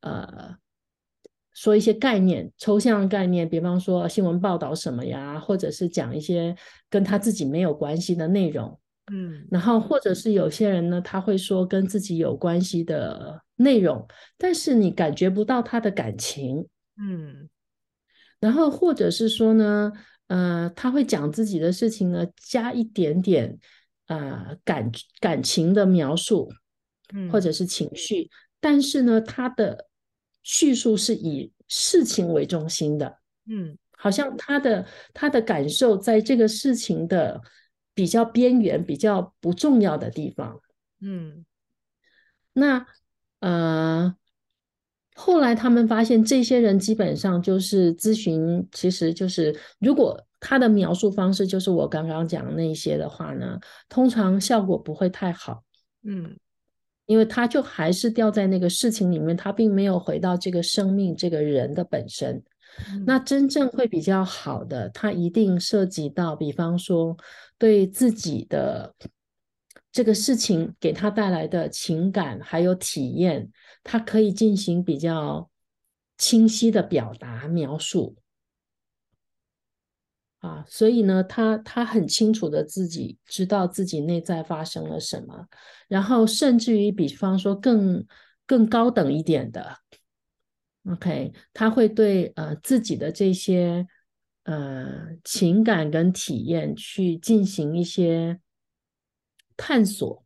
[0.01, 0.55] 呃
[1.53, 6.55] 说一些概念，抽象概念，比方说新闻报道什么呀，或者是讲一些
[6.89, 8.79] 跟他自己没有关系的内容，
[9.13, 14.03] 嗯，然后或者是有些人呢他会说跟自己有关系的内容，
[14.35, 17.47] 但是你感觉不到他的感情，嗯。
[18.45, 19.91] 然后或者是说呢，
[20.27, 23.57] 呃，他会讲自己的事情呢，加一点点
[24.05, 26.47] 呃感感情的描述，
[27.11, 28.29] 嗯，或者是情绪，
[28.59, 29.87] 但是呢，他的
[30.43, 33.17] 叙述是以事情为中心的，
[33.49, 37.41] 嗯，好像他的他的感受在这个事情的
[37.95, 40.61] 比较边缘、比较不重要的地方，
[41.01, 41.43] 嗯，
[42.53, 42.85] 那
[43.39, 44.15] 呃。
[45.17, 55.63] 后来他们发现，这些人基本上就是咨询，其实就是如果他的描述方式就是我刚刚讲的那些的话呢，通常效果不会太好。
[56.03, 56.35] 嗯，
[57.05, 62.43] 因为他就还是掉在那个事情里面，他并没有回到这个生命这个人的本身。
[62.91, 67.15] 嗯，那真正会比较好的，他一定涉及到，比方说
[67.57, 68.93] 对自己的。
[69.91, 73.49] 这个事情给他带来的情感还有体验，
[73.85, 75.49] 他可以进行比较
[76.17, 78.17] 清晰的表达描述
[80.39, 85.47] 啊，所以呢，他他很清楚的自己知道自己内在发生了什么，
[85.87, 88.05] 然后甚至于比方说更
[88.47, 89.77] 更高等一点的
[90.91, 93.87] ，OK，他会对呃自己的这些
[94.43, 98.41] 呃情感跟体验去进行一些。
[99.57, 100.25] 探索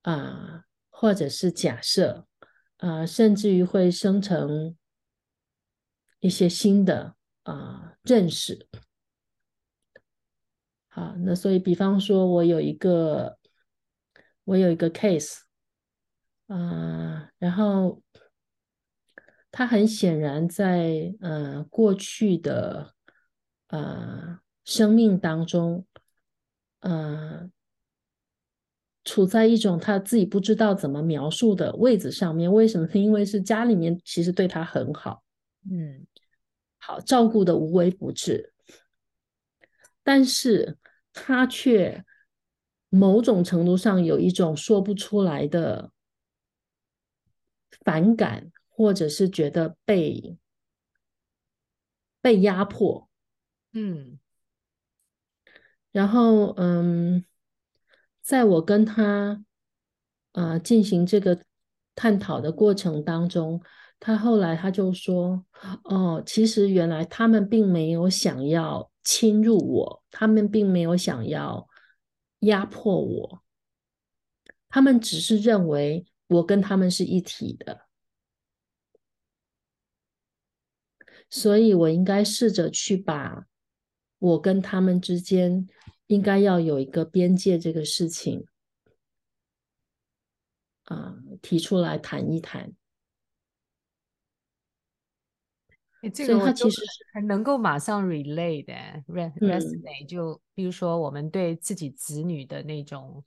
[0.00, 2.26] 啊、或者是假设、
[2.78, 4.76] 呃，甚至于会生成
[6.18, 7.14] 一些新的
[7.44, 8.66] 啊、认识。
[10.88, 13.38] 好，那所以，比方说，我有一个，
[14.44, 15.42] 我有一个 case
[16.48, 18.02] 啊、然后。
[19.50, 22.94] 他很显然在呃过去的
[23.68, 25.86] 呃生命当中，
[26.80, 27.50] 呃
[29.08, 32.52] 处在一种他自己不知道怎么描述的位置上面。
[32.52, 32.92] 为什么呢？
[33.00, 35.22] 因为是家里面其实对他很好，
[35.70, 36.06] 嗯，
[36.78, 38.52] 好照顾的无微不至，
[40.02, 40.76] 但是
[41.12, 42.04] 他却
[42.88, 45.90] 某种程度上有一种说不出来的
[47.84, 48.50] 反感。
[48.80, 50.38] 或者是觉得被
[52.20, 53.08] 被压迫，
[53.72, 54.20] 嗯，
[55.90, 57.24] 然后嗯，
[58.28, 59.42] 在我跟他
[60.32, 61.42] 呃进行这个
[61.94, 63.62] 探讨的过程当中，
[63.98, 65.46] 他后来他就说
[65.84, 71.66] ：“哦，其实原来他们并没有想要侵入我，他们并没有想要
[72.40, 73.42] 压迫我，
[74.68, 77.86] 他们只是认为我跟他们是一体的。”
[81.30, 83.46] 所以，我应该试着去把
[84.18, 85.68] 我跟他们之间
[86.06, 88.46] 应该要有一个边界这个事情
[90.84, 92.72] 啊、呃，提出来谈一谈。
[96.12, 98.74] 这个他其实是很能够马上 relate 的
[99.08, 100.06] ，resonate、嗯。
[100.06, 103.24] 就比如说，我们对自己子女的那种。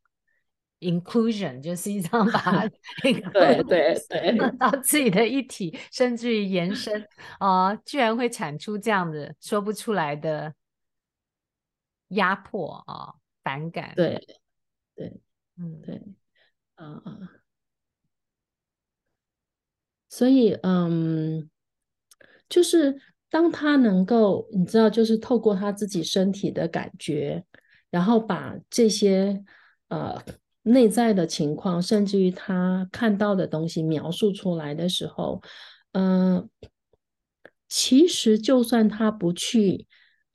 [0.83, 2.67] Inclusion 就是一张 把
[3.03, 3.63] 对对
[4.09, 6.99] 对到自己的一体，甚至于延伸
[7.37, 10.51] 啊、呃，居然会产出这样的说不出来的
[12.11, 13.93] 压迫啊、呃，反感。
[13.95, 14.39] 对
[14.95, 15.21] 对，
[15.57, 16.01] 嗯对，
[16.75, 17.29] 啊、呃，
[20.07, 21.49] 所以嗯，
[22.47, 27.43] 就是当他能够，你知道，就是透过他自己身体的感觉，
[27.89, 29.43] 然后把这些
[29.89, 30.23] 呃。
[30.63, 35.41] 内在的情况，甚至于他看到的东西描述出来的时候，
[35.93, 36.49] 嗯、呃，
[37.67, 39.87] 其实就算他不去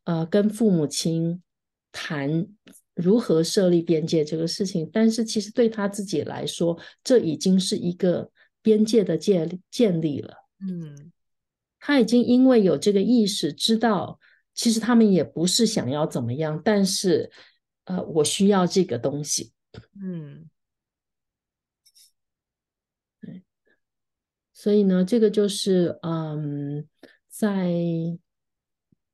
[0.02, 1.44] 呃跟父母亲
[1.96, 2.46] 谈
[2.94, 8.30] 如何设立边界这个事情，但是其实对他自己来说，这已经是一个
[8.60, 10.34] 边界的建建立了。
[10.60, 11.10] 嗯，
[11.80, 14.18] 他已经因为有这个意识，知道
[14.52, 17.30] 其实他们也不是想要怎么样，但是
[17.84, 19.52] 呃，我需要这个东西。
[20.02, 20.50] 嗯，
[23.22, 23.42] 对，
[24.52, 26.86] 所以呢，这个就是嗯，
[27.28, 27.70] 在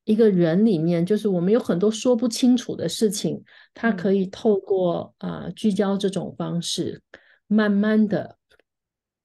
[0.04, 7.02] 一个人里面，就是我们有很多说不清楚的事情，他可以透过啊、呃、聚焦这种方式，
[7.46, 8.36] 慢慢的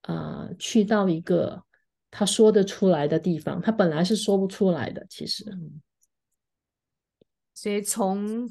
[0.01, 1.63] 啊、呃、去到一个
[2.11, 5.81] 他说得出来的地方，他本来是说不出来的，其实，嗯、
[7.53, 8.49] 所以从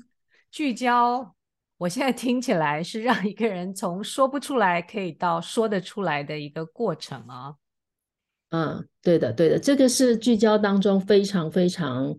[0.50, 1.34] 聚焦。
[1.78, 7.54] 我现在听起来是让一个人从说不出来可以到说得出来的一个过程啊。
[8.50, 12.16] 嗯，对的，对的，这个是聚焦当中非常非常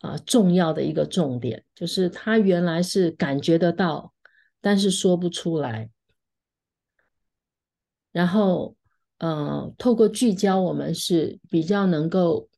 [0.00, 4.12] 啊、重要的一个重点，就是他原来是感觉得到，
[4.60, 5.90] 但是说不出来。
[8.12, 8.74] 然后，
[9.18, 12.48] 呃，透过聚焦，我们是比较能够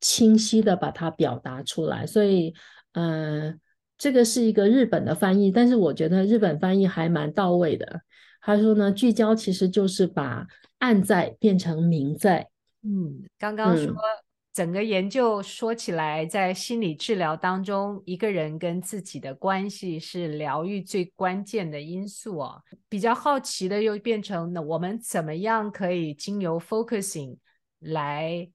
[0.00, 2.06] 清晰的把它表达出来。
[2.06, 2.54] 所以，
[2.92, 3.54] 呃。
[4.00, 8.00] 这个是一个日本的翻译，但是我觉得日本翻译还蛮到位的。
[8.40, 10.46] 他说呢，聚焦其实就是把
[10.78, 12.48] 暗在变成明在。
[12.88, 14.00] 嗯，刚刚说、嗯、
[14.54, 22.62] 整个研究说起来，在心理治疗当中，一个人跟自己的关系是疗愈最关键的因素哦。
[22.88, 27.36] 比较好奇的又变成那，我们怎么样可以经由 focusing
[27.80, 28.48] 来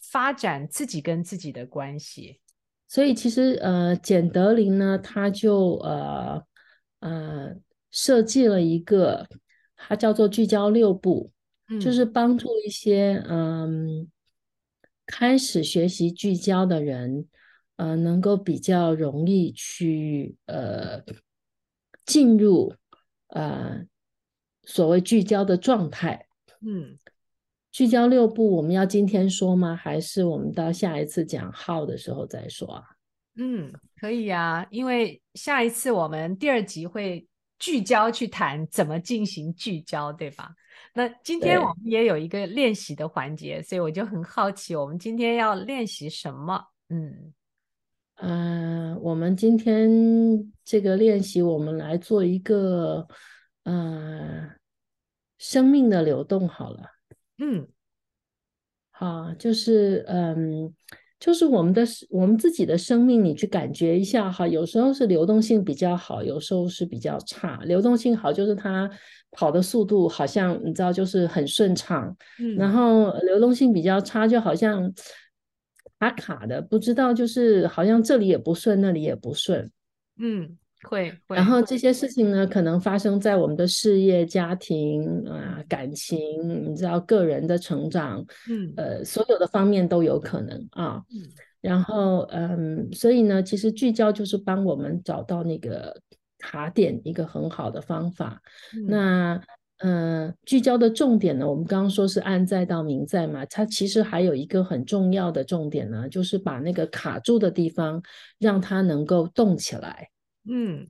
[0.00, 2.40] 发展自己跟自己的关系？
[2.88, 6.42] 所以其实呃，简德林呢，他就呃
[7.00, 7.54] 呃
[7.90, 9.28] 设计了一个，
[9.76, 11.30] 它叫做聚焦六步，
[11.68, 14.08] 嗯、就是帮助一些嗯
[15.04, 17.26] 开始学习聚焦的人，
[17.76, 21.02] 呃，能够比较容易去呃
[22.04, 22.74] 进入
[23.28, 23.84] 呃
[24.64, 26.26] 所谓聚焦的状态。
[26.60, 26.98] 嗯，
[27.70, 29.76] 聚焦六步，我们要今天说吗？
[29.76, 32.82] 还是我们到下一次讲 how 的时候再说啊？
[33.36, 37.26] 嗯，可以啊，因为下一次我们第二集会
[37.58, 40.54] 聚焦去谈怎么进行聚焦，对吧？
[40.96, 46.68] 那今天我们也有一个练习的环节，所以我就很好奇，我们今天要练习什么？
[46.88, 47.34] 嗯，
[48.14, 53.06] 呃，我们今天这个练习，我们来做一个
[53.64, 54.48] 呃
[55.36, 56.80] 生命的流动好了。
[57.36, 57.68] 嗯，
[58.90, 60.74] 好，就是嗯，
[61.20, 67.60] 就是我们的我们自己的生命，你去感觉一下哈，有时候是流动性比较好，有时候是比较差。
[67.64, 68.90] 流动性好就是它
[69.36, 74.92] 跑的速度好像你知道就是很顺畅，嗯，然后流动性比较差就好像
[76.00, 79.70] 卡卡的，不知道就是好像这里也不顺，那里也不顺，
[80.18, 80.56] 嗯。
[80.82, 86.20] 会，会，然后这些事情呢，可能发生在我们的事业、家庭啊、感情，
[86.70, 91.02] 你知道，个人的成长，嗯，呃，所有的方面都有可能啊。
[91.10, 91.22] 嗯，
[91.60, 95.98] 然后，嗯，所以呢，其实聚焦就是帮我们找到那个
[96.46, 98.40] 卡点一个很好的方法。
[98.72, 99.42] 嗯，那，
[99.78, 108.00] 呃，聚焦的重点呢，我们刚刚说是暗在到明在嘛，它其实还有一个很重要的重点呢，就是把那个卡住的地方，
[108.38, 110.08] 让它能够动起来。
[110.48, 110.86] 嗯，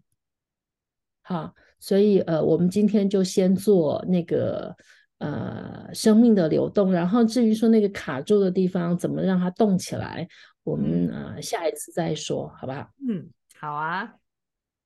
[1.23, 4.77] 好，所以呃，我们今天就先做那个
[5.19, 10.29] 呃生命的流动，然后至于说那个卡住的地方怎么让它动起来，
[10.63, 12.87] 我们呃下一次再说，好不好？
[13.09, 14.13] 嗯，好啊，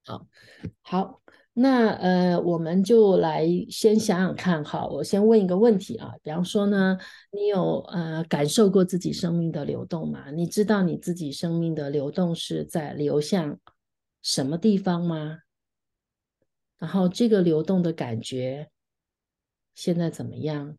[0.05, 0.27] 好，
[0.83, 1.23] 好，
[1.53, 6.99] 那呃我们就来先想想看，哈，我先问一个问题啊，比方说呢，
[7.33, 10.31] 你有呃感受过自己生命的流动吗？
[10.31, 13.59] 你知道你自己生命的流动是在流向
[14.23, 15.41] 什么地方吗？
[16.79, 18.71] 然后这个流动的感觉
[19.75, 20.77] 现在怎么样？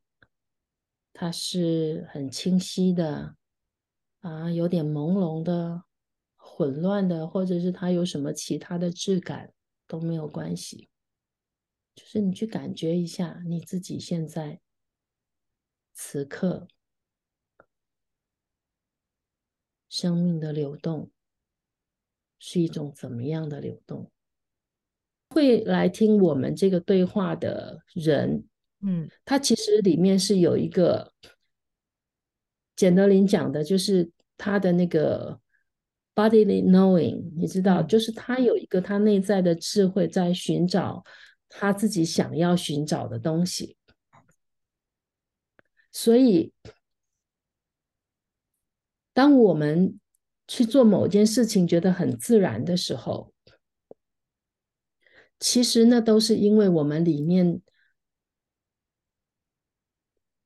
[1.14, 3.36] 它是很清晰的
[4.22, 5.84] 啊，有点朦胧的、
[6.62, 9.52] 混乱的，或者是它有什么其他的质感
[9.88, 10.90] 都没有关系。
[11.96, 14.62] 就是你去感觉一下你自己现在
[15.92, 16.68] 此刻
[19.90, 21.10] 生命的流动。
[22.44, 24.12] 是一种怎么样的流动？
[25.30, 28.48] 会来听我们这个对话的人，
[28.80, 31.14] 嗯，他其实里面是有一个
[32.76, 35.40] 简德林讲的，就是他的那个
[36.14, 41.04] bodily knowing，你知道，就是他有一个他内在的智慧在寻找
[41.50, 43.78] 他自己想要寻找的东西，
[45.92, 46.54] 所以
[49.14, 50.00] 当我们
[50.48, 53.34] 去做某件事情觉得很自然的时候，
[55.40, 57.62] 其实那都是因为我们里面，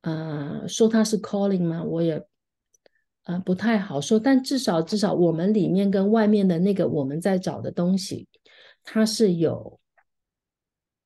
[0.00, 1.82] 啊、说它是 calling 吗？
[1.82, 2.26] 我也，
[3.26, 4.18] 呃，不太好说。
[4.18, 8.26] 但至少至少我们里面跟外面的那个我们在找的东西，
[8.82, 9.78] 它是有，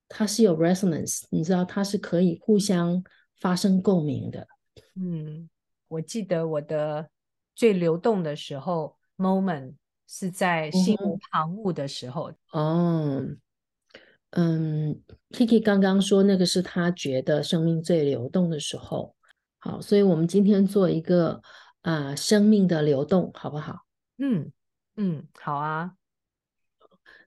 [0.07, 3.03] 它是有 resonance，你知道，它是可以互相
[3.39, 4.47] 发生共鸣的。
[4.95, 5.47] 嗯，
[5.87, 7.09] 我记得我的。
[7.53, 9.73] 最流动的时候，moment
[10.07, 12.31] 是在心无旁骛的时候。
[12.53, 13.21] 哦，
[14.31, 14.99] 嗯
[15.31, 19.13] ，Kiki 刚刚说那个是他觉得生命最流动的时候。
[19.59, 21.39] 好，所以我们今天做一个
[21.81, 23.85] 啊、呃、生命的流动，好不好？
[24.17, 24.51] 嗯
[24.95, 25.93] 嗯，好啊。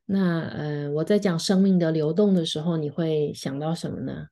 [0.06, 4.28] 那呃，我在讲生命的流动的时候，你会想到什么呢？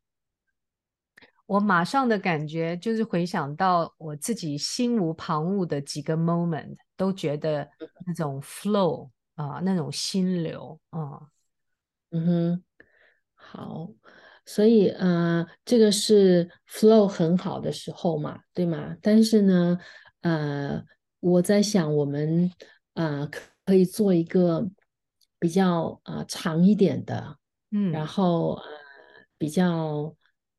[1.47, 7.69] 我马上的感觉就是回想到我自己心无旁骛的几个 moment，都觉得
[8.07, 11.29] 那种 flow 啊，那种心流啊，
[12.11, 12.65] 嗯哼，
[13.35, 13.91] 好，
[14.47, 18.97] 所以呃，这个是 flow 很好的时候嘛，对吗？
[19.03, 19.79] 但是呢，
[20.23, 20.83] 呃，
[21.21, 22.51] 我在想我们
[22.95, 23.29] 呃
[23.65, 24.69] 可以做一个
[25.39, 27.37] 比较啊、呃、长一点的，
[27.71, 28.63] 嗯，然后呃
[29.39, 30.17] 比较。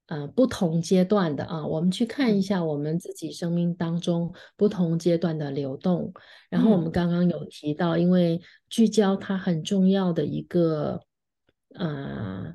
[0.07, 6.13] 呃，不同阶段的啊，我们去看一下我们自己生命当中不同阶段的流动。
[6.49, 8.39] 然后我们刚刚有提到，因为
[8.69, 11.01] 聚焦它很重要的一个
[11.75, 12.53] 呃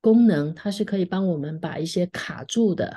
[0.00, 2.96] 功能，它是可以帮我们把一些卡住的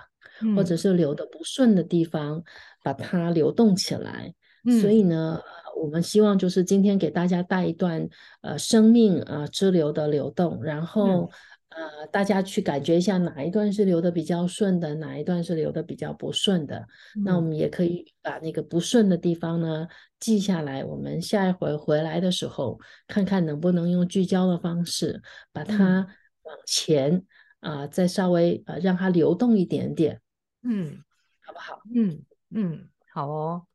[0.55, 2.43] 或者是流的不顺的地方，
[2.83, 4.33] 把它流动起来。
[4.81, 5.39] 所以呢，
[5.81, 8.07] 我们希望就是今天给大家带一段
[8.41, 11.29] 呃生命啊支流的流动，然后。
[11.69, 16.75] 呃，大家去感觉一下哪一段是流的比较顺的，哪一段是流的比较不顺的。
[17.15, 17.23] 嗯。
[17.23, 19.87] 那我们也可以把那个不顺的地方呢
[20.19, 20.83] 记下来。
[20.83, 25.21] 我们下一回回来的时候，看看能不能用聚焦的方式
[25.53, 26.07] 把它
[26.41, 27.23] 往前
[27.59, 30.19] 啊，嗯，呃，再稍微呃让它流动一点点。
[30.63, 31.03] 嗯，
[31.41, 31.81] 好不好？
[31.93, 33.65] 嗯嗯，好哦，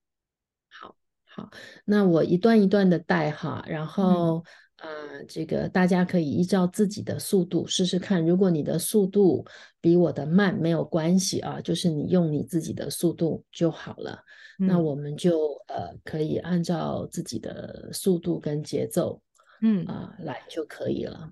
[0.68, 1.51] 好好。
[1.85, 4.39] 那我一段一段的带哈，然后。
[4.39, 4.43] 嗯
[4.76, 8.26] 啊、呃，这个大家可以依照自己的速度试试看。
[8.26, 9.47] 如果你的速度
[9.80, 14.22] 比我的慢，没有关系啊，就是你用你自己的速度就好了。
[14.59, 19.22] 嗯、那我们就呃可以按照自己的速度跟节奏，
[19.62, 21.30] 嗯啊、呃、来就可以了。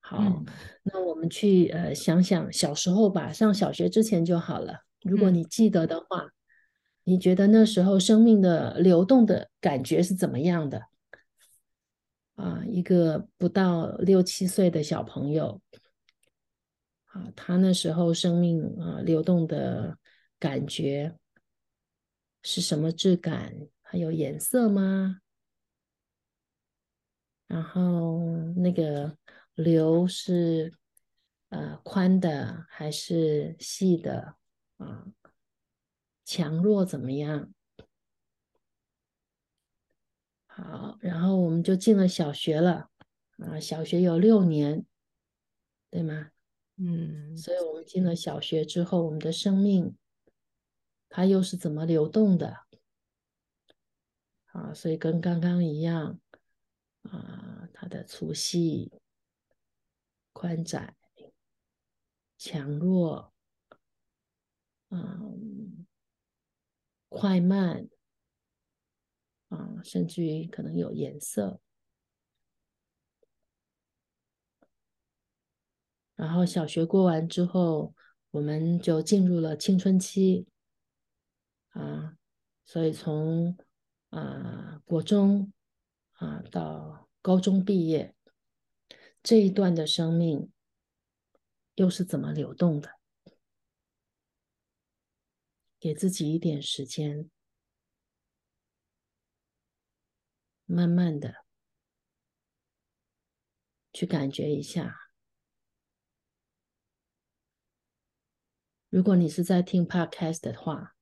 [0.00, 0.46] 好，嗯、
[0.84, 4.83] 那我们去呃想想小时候吧，上小学之前就好了。
[5.04, 6.30] 如果你记得的话，
[7.04, 10.86] 你觉得那时候生命的流动的感觉是怎么样的？
[12.36, 15.60] 啊，一个不到六七岁的小朋友，
[17.04, 19.98] 啊，他那时候生命啊流动的
[20.38, 21.14] 感觉
[22.42, 23.54] 是什么质感？
[23.82, 25.20] 还有颜色吗？
[27.46, 28.24] 然后
[28.56, 29.16] 那个
[29.54, 30.72] 流是
[31.50, 34.34] 呃宽的还是细的？
[34.78, 35.06] 啊，
[36.24, 37.52] 强弱怎么样？
[40.46, 42.88] 好，然后我们就进了小学了
[43.38, 44.86] 啊，小学有六年，
[45.90, 46.30] 对吗？
[46.76, 49.96] 嗯，所以我们进了小学之后，我们的生命
[51.08, 52.58] 它又是怎么流动的？
[54.46, 56.20] 啊，所以跟刚刚一样
[57.02, 58.92] 啊，它的粗细、
[60.32, 60.96] 宽窄、
[62.38, 63.33] 强弱，
[64.90, 65.86] 嗯，
[67.08, 67.88] 快慢。
[69.48, 71.60] 啊，甚至于可能有颜色。
[76.16, 77.94] 然后小学过完之后，
[78.30, 80.48] 我们就进入了青春期。
[81.68, 82.16] 啊，
[82.64, 83.56] 所以从
[84.10, 85.52] 啊国中
[86.14, 88.14] 啊到高中毕业
[89.22, 90.50] 这一段的生命，
[91.74, 92.93] 又是怎么流动的？
[95.84, 97.30] 给自己一点时间。
[100.64, 101.44] 慢慢的
[103.92, 105.10] 去感觉一下。
[108.88, 110.96] 如果你是在听 Podcast 的话，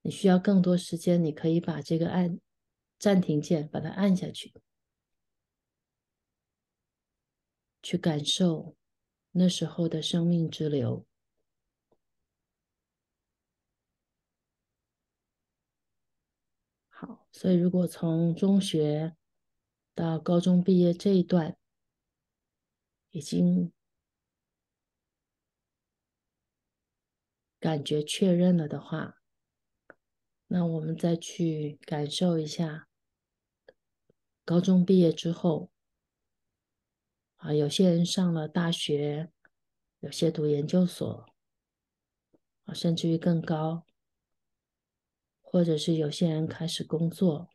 [0.00, 2.40] 你需要更多时间，你可以把这个按
[2.98, 4.54] 暂停键把它按下去，
[7.82, 8.74] 去感受
[9.32, 11.06] 那时候的生命之流。
[16.88, 19.14] 好，所以如果从中学
[19.94, 21.54] 到高中毕业这一段
[23.10, 23.70] 已经
[27.60, 29.20] 感觉确认了的话，
[30.46, 32.88] 那我们再去感受一下
[34.42, 35.70] 高中毕业之后
[37.36, 39.30] 啊，有些人上了大学，
[40.00, 41.26] 有些读研究所
[42.64, 43.84] 啊，甚至于更高。
[45.48, 47.48] 或者是有些人开始工作，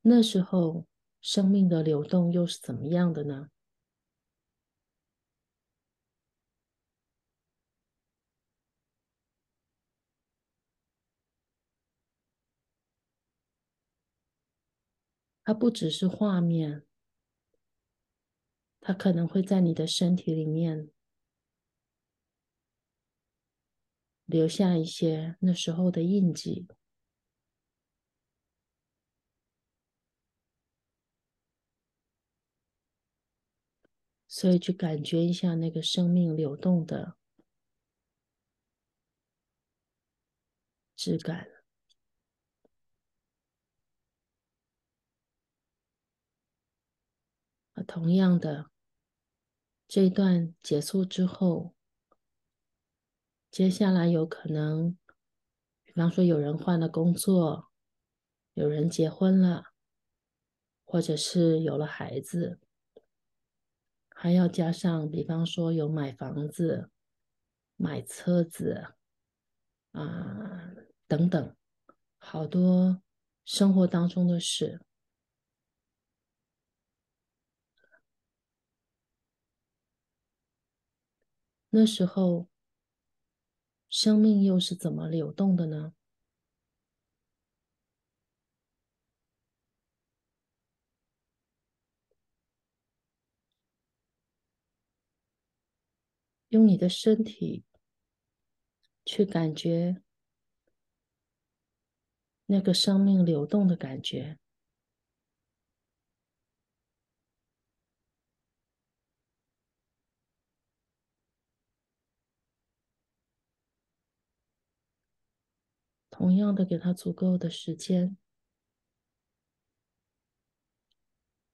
[0.00, 0.86] 那时候
[1.20, 3.50] 生命的流动又是怎么样的呢？
[15.44, 16.84] 它不只是画面，
[18.80, 20.90] 它可能会在你的身体里面。
[24.30, 26.68] 留下一些那时候的印记，
[34.28, 37.16] 所以去感觉一下那个生命流动的
[40.94, 41.48] 质感。
[47.84, 48.70] 同样的，
[49.88, 51.74] 这一段结束之后。
[53.50, 54.96] 接下来有可能，
[55.84, 57.68] 比方说有人换了工作，
[58.54, 59.64] 有人结婚了，
[60.84, 62.60] 或者是有了孩子，
[64.10, 66.90] 还要加上，比方说有买房子、
[67.74, 68.94] 买车子
[69.90, 70.70] 啊
[71.08, 71.56] 等等，
[72.18, 73.02] 好多
[73.44, 74.80] 生活当中的事。
[81.70, 82.49] 那时候。
[83.90, 85.92] 生命又是怎么流动的呢？
[96.50, 97.64] 用你的身体
[99.04, 100.02] 去感觉
[102.46, 104.38] 那个生命流动的感觉。
[116.20, 118.18] 同样的，给他足够的时间，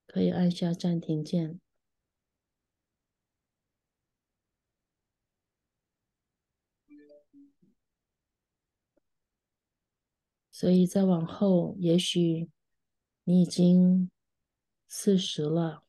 [0.08, 1.60] 可以按下暂停键。
[10.50, 12.50] 所以再往后，也许
[13.22, 14.10] 你已经
[14.88, 15.84] 四十了，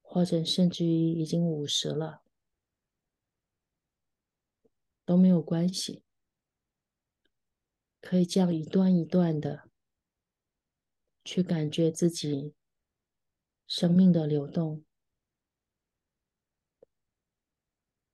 [0.00, 2.22] 或者甚至于已经五十了。
[5.04, 6.05] 都没有关系，
[8.08, 9.68] 可以这样一段一段的
[11.24, 12.54] 去感觉自己
[13.66, 14.84] 生命的流动，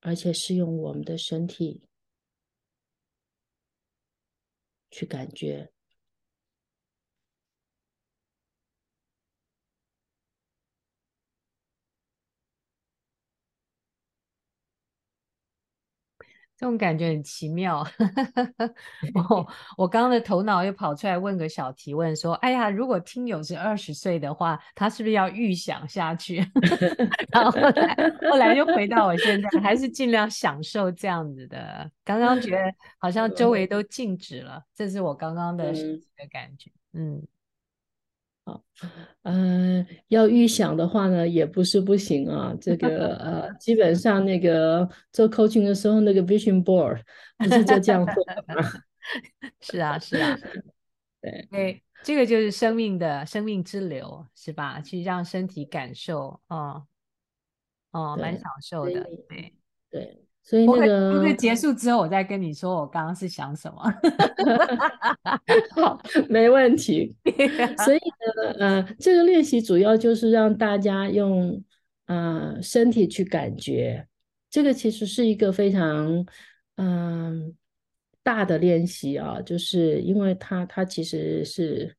[0.00, 1.82] 而且是用我们的身体
[4.90, 5.70] 去感觉。
[16.62, 17.84] 这种感觉很奇妙。
[19.28, 19.48] 我
[19.78, 26.36] 我刚刚的头脑又跑出来问个小提问，说：“哎呀，如果听友是二十岁的话，他是不是要预想下去？”
[27.34, 27.96] 然后后来
[28.30, 31.90] 后来又回到我现在，还是尽量享受这样子的。
[32.04, 36.70] 刚刚觉得好像周围都静止了，这是我刚刚的的感觉。
[36.92, 37.20] 嗯。
[38.44, 38.62] 好，
[39.22, 42.54] 嗯、呃，要预想的话呢，也不是不行啊。
[42.60, 47.00] 这个呃，基本上那个做 coaching 的时候，那个 vision board
[47.38, 48.62] 不是就这样做的吗？
[49.60, 50.36] 是啊，是啊，
[51.22, 54.80] 对，对，这个就是生命的生命之流，是吧？
[54.80, 56.86] 去让身体感受，哦，
[57.92, 59.54] 哦，蛮享受的，对，
[59.90, 60.24] 对。
[60.44, 63.82] 所以那个，就是结束之后，我再跟你说我刚刚是想什么。
[65.76, 67.14] 好，没问题。
[67.84, 71.62] 所以呢，呃，这个练习主要就是让大家用
[72.06, 74.06] 呃身体去感觉，
[74.50, 76.26] 这个其实是一个非常
[76.76, 77.52] 嗯、呃、
[78.24, 81.94] 大的练习啊，就是因为它它其实是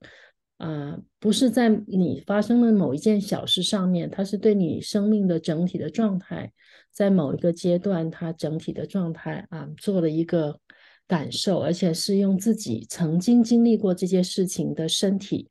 [0.58, 6.52] 呃不是在你发生的某一件小事上面，它是对你生命的整体的状态。
[6.92, 10.60] 在某一个阶段，他整体的状态啊，做了一个
[11.08, 15.50] 感受，而且是用自己曾经经历过这件事情的身体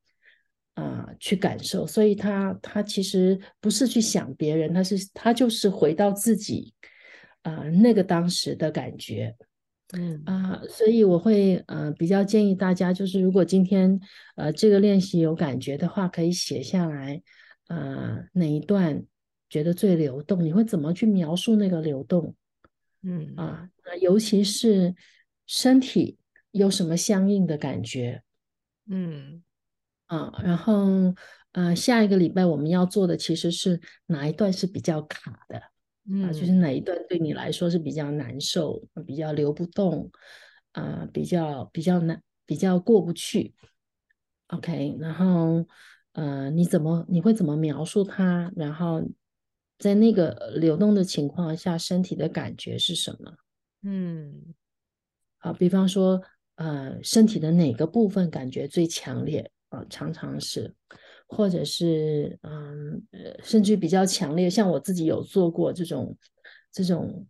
[0.75, 6.73] 啊去感受，所以他他其实不是去想别人，他是他就是回到自己
[7.43, 9.35] 啊那个当时的感觉，
[9.93, 13.99] 嗯啊，所以我会呃比较建议大家，就是如果今天
[14.37, 17.23] 呃这个练习有感觉的话，可以写下来
[17.69, 19.05] 呃哪一段。
[19.53, 22.35] 觉得最流动，你会怎么去描述那个流动？
[23.03, 23.69] 嗯啊，
[24.01, 24.95] 尤其是
[25.47, 26.17] 身体
[26.53, 28.23] 有什么相应的感觉？
[28.89, 29.43] 嗯
[30.07, 31.15] 啊，然后
[31.53, 35.61] 呃，下一个礼拜我们要做的其实是哪一段是比较卡的？
[36.09, 40.11] 嗯，啊，就是哪一段对你来说是比较难受、比较流不动
[40.73, 43.55] 啊，比较比较难、比较过不去。
[44.49, 45.67] OK，然后
[46.13, 48.53] 呃，你怎么你会怎么描述它？
[48.57, 49.03] 然后。
[49.79, 53.35] 在那个流动的情况下，身体的感觉是什么？
[53.83, 54.55] 嗯，
[55.39, 56.23] 好，比方说，
[56.55, 59.81] 呃，身体的哪个部分感觉最强烈啊？
[59.81, 60.73] 呃，常常是，
[61.33, 64.49] 或者是，嗯，呃，甚至比较强烈。
[64.49, 66.17] 像我自己有做过这种
[66.71, 67.27] 这种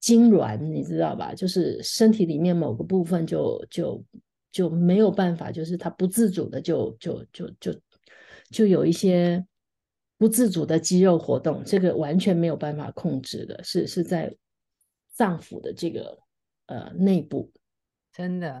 [0.00, 1.34] 痉挛，你知道吧？
[1.34, 4.04] 就是身体里面某个部分就就
[4.52, 7.80] 就没有办法，就是它不自主的就就就就
[8.50, 9.44] 就有一些。
[10.16, 14.34] 不自主的肌肉活动，这个完全没有办法控制的，是是在
[15.12, 16.16] 脏腑的这个
[16.66, 17.52] 呃内部，
[18.12, 18.60] 真的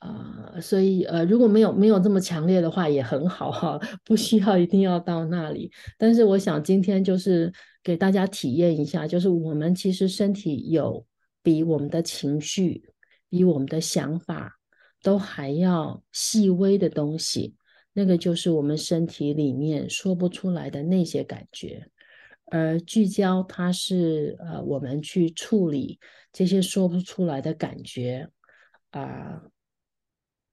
[0.00, 5.70] 啊、呃，所以呃如果没有没有这么强烈的话也很好哈，不需要一定要到那里。
[5.96, 11.06] 但是我想今天就是给大家体验一下，就是我们其实身体有
[11.42, 12.82] 比我们的情绪、
[13.28, 14.58] 比我们的想法
[15.02, 17.54] 都还要细微的东西。
[17.92, 21.88] 那个就是我们身体里面说不出来的那些感觉，
[22.46, 25.98] 而聚焦它是呃，我们去处理
[26.32, 28.28] 这些说不出来的感觉
[28.90, 29.42] 啊，呃，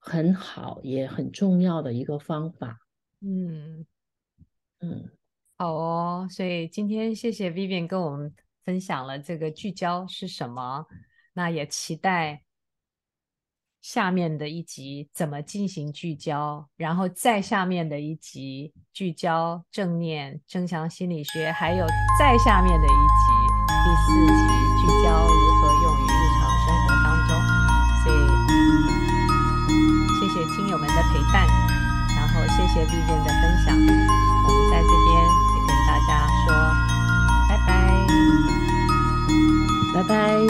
[0.07, 2.79] 很好也很重要的一个方法。
[3.19, 3.85] 嗯
[4.79, 5.09] 嗯，
[5.57, 8.33] 好哦，所以今天谢谢 Vivian 跟我们
[8.63, 10.85] 分享了这个聚焦是什么，
[11.33, 12.43] 那也期待。
[13.79, 21.85] 下面的一集怎么进行聚焦，然后再下面的一集聚焦正念、增强心理学，还有
[22.19, 23.27] 再下面的一集
[23.85, 24.43] 第四集
[24.81, 25.46] 聚焦
[32.67, 36.53] 一些意见的分享我们在这边也跟大家说
[37.47, 37.71] 拜拜。
[39.93, 40.47] 拜拜。